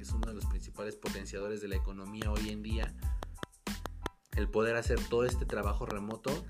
es 0.07 0.13
uno 0.13 0.29
de 0.29 0.35
los 0.35 0.47
principales 0.47 0.95
potenciadores 0.95 1.61
de 1.61 1.69
la 1.69 1.77
economía 1.77 2.31
hoy 2.31 2.51
en 2.51 2.63
día, 2.63 2.95
el 4.37 4.49
poder 4.49 4.77
hacer 4.77 5.01
todo 5.09 5.25
este 5.25 5.47
trabajo 5.47 5.85
remoto, 5.85 6.47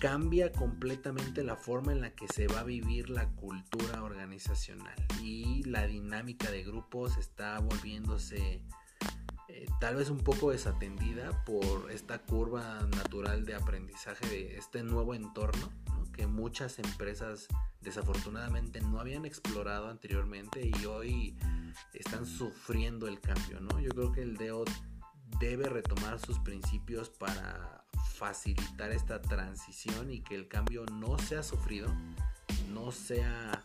cambia 0.00 0.52
completamente 0.52 1.42
la 1.42 1.56
forma 1.56 1.92
en 1.92 2.02
la 2.02 2.14
que 2.14 2.28
se 2.28 2.46
va 2.46 2.60
a 2.60 2.64
vivir 2.64 3.08
la 3.08 3.30
cultura 3.30 4.02
organizacional 4.02 4.94
y 5.22 5.62
la 5.64 5.86
dinámica 5.86 6.50
de 6.50 6.62
grupos 6.62 7.16
está 7.16 7.58
volviéndose 7.60 8.60
eh, 9.48 9.66
tal 9.80 9.96
vez 9.96 10.10
un 10.10 10.18
poco 10.18 10.50
desatendida 10.50 11.42
por 11.46 11.90
esta 11.90 12.18
curva 12.18 12.86
natural 12.94 13.46
de 13.46 13.54
aprendizaje 13.54 14.26
de 14.28 14.58
este 14.58 14.82
nuevo 14.82 15.14
entorno 15.14 15.70
que 16.16 16.26
muchas 16.26 16.78
empresas 16.78 17.46
desafortunadamente 17.82 18.80
no 18.80 18.98
habían 18.98 19.24
explorado 19.24 19.88
anteriormente 19.88 20.66
y 20.66 20.86
hoy 20.86 21.36
están 21.92 22.26
sufriendo 22.26 23.06
el 23.06 23.20
cambio. 23.20 23.60
¿no? 23.60 23.78
Yo 23.80 23.90
creo 23.90 24.12
que 24.12 24.22
el 24.22 24.36
DEO 24.36 24.64
debe 25.38 25.68
retomar 25.68 26.18
sus 26.18 26.38
principios 26.38 27.10
para 27.10 27.84
facilitar 28.14 28.90
esta 28.92 29.20
transición 29.20 30.10
y 30.10 30.22
que 30.22 30.34
el 30.34 30.48
cambio 30.48 30.86
no 30.86 31.18
sea 31.18 31.42
sufrido, 31.42 31.88
no 32.72 32.90
sea 32.92 33.62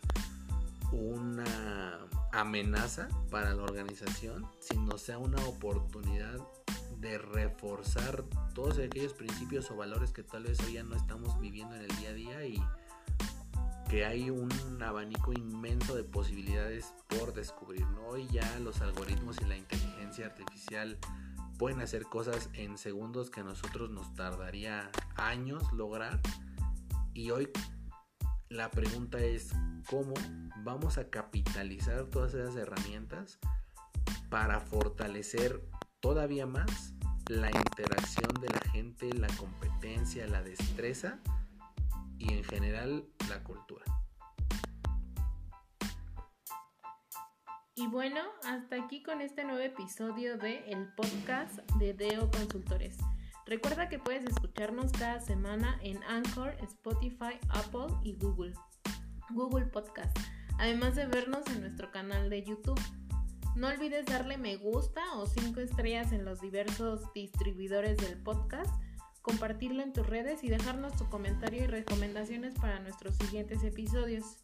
una 0.92 2.06
amenaza 2.32 3.08
para 3.30 3.54
la 3.54 3.62
organización, 3.62 4.46
sino 4.60 4.98
sea 4.98 5.18
una 5.18 5.42
oportunidad 5.46 6.38
de 7.02 7.18
reforzar 7.18 8.24
todos 8.54 8.78
aquellos 8.78 9.12
principios 9.12 9.70
o 9.72 9.76
valores 9.76 10.12
que 10.12 10.22
tal 10.22 10.44
vez 10.44 10.60
hoy 10.60 10.74
ya 10.74 10.84
no 10.84 10.94
estamos 10.94 11.38
viviendo 11.40 11.74
en 11.74 11.82
el 11.82 11.96
día 11.96 12.10
a 12.10 12.12
día 12.12 12.46
y 12.46 12.62
que 13.90 14.06
hay 14.06 14.30
un 14.30 14.48
abanico 14.80 15.32
inmenso 15.32 15.96
de 15.96 16.04
posibilidades 16.04 16.94
por 17.08 17.34
descubrir. 17.34 17.84
Hoy 18.08 18.28
ya 18.28 18.58
los 18.60 18.80
algoritmos 18.80 19.36
y 19.42 19.46
la 19.46 19.56
inteligencia 19.56 20.26
artificial 20.26 20.96
pueden 21.58 21.80
hacer 21.80 22.04
cosas 22.04 22.48
en 22.54 22.78
segundos 22.78 23.30
que 23.30 23.40
a 23.40 23.44
nosotros 23.44 23.90
nos 23.90 24.14
tardaría 24.14 24.88
años 25.16 25.72
lograr. 25.72 26.20
Y 27.14 27.32
hoy 27.32 27.50
la 28.48 28.70
pregunta 28.70 29.18
es 29.18 29.50
cómo 29.90 30.14
vamos 30.58 30.98
a 30.98 31.10
capitalizar 31.10 32.04
todas 32.04 32.32
esas 32.32 32.54
herramientas 32.54 33.40
para 34.30 34.60
fortalecer 34.60 35.60
todavía 36.02 36.46
más 36.46 36.92
la 37.28 37.48
interacción 37.48 38.34
de 38.40 38.48
la 38.48 38.60
gente, 38.72 39.10
la 39.14 39.28
competencia, 39.38 40.26
la 40.26 40.42
destreza 40.42 41.20
y 42.18 42.34
en 42.34 42.44
general 42.44 43.06
la 43.30 43.42
cultura. 43.42 43.84
Y 47.74 47.86
bueno, 47.86 48.20
hasta 48.44 48.84
aquí 48.84 49.02
con 49.02 49.22
este 49.22 49.44
nuevo 49.44 49.60
episodio 49.60 50.36
de 50.36 50.70
el 50.70 50.92
podcast 50.94 51.58
de 51.78 51.94
Deo 51.94 52.30
Consultores. 52.30 52.98
Recuerda 53.46 53.88
que 53.88 53.98
puedes 53.98 54.24
escucharnos 54.24 54.92
cada 54.92 55.20
semana 55.20 55.78
en 55.82 56.02
Anchor, 56.04 56.56
Spotify, 56.62 57.38
Apple 57.48 57.94
y 58.02 58.16
Google. 58.16 58.54
Google 59.30 59.66
Podcast. 59.66 60.16
Además 60.58 60.96
de 60.96 61.06
vernos 61.06 61.46
en 61.46 61.60
nuestro 61.60 61.90
canal 61.90 62.28
de 62.28 62.42
YouTube. 62.42 62.80
No 63.54 63.68
olvides 63.68 64.06
darle 64.06 64.38
me 64.38 64.56
gusta 64.56 65.00
o 65.16 65.26
5 65.26 65.60
estrellas 65.60 66.12
en 66.12 66.24
los 66.24 66.40
diversos 66.40 67.12
distribuidores 67.12 67.98
del 67.98 68.16
podcast, 68.22 68.72
compartirlo 69.20 69.82
en 69.82 69.92
tus 69.92 70.06
redes 70.06 70.42
y 70.42 70.48
dejarnos 70.48 70.96
tu 70.96 71.08
comentario 71.10 71.64
y 71.64 71.66
recomendaciones 71.66 72.54
para 72.58 72.80
nuestros 72.80 73.16
siguientes 73.16 73.62
episodios. 73.62 74.38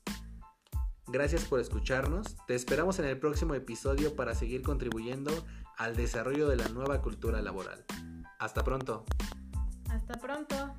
Gracias 1.06 1.46
por 1.46 1.58
escucharnos. 1.58 2.36
Te 2.46 2.54
esperamos 2.54 2.98
en 2.98 3.06
el 3.06 3.18
próximo 3.18 3.54
episodio 3.54 4.14
para 4.14 4.34
seguir 4.34 4.62
contribuyendo 4.62 5.32
al 5.78 5.96
desarrollo 5.96 6.48
de 6.48 6.56
la 6.56 6.68
nueva 6.68 7.00
cultura 7.00 7.40
laboral. 7.40 7.86
Hasta 8.38 8.62
pronto. 8.62 9.06
Hasta 9.88 10.14
pronto. 10.20 10.74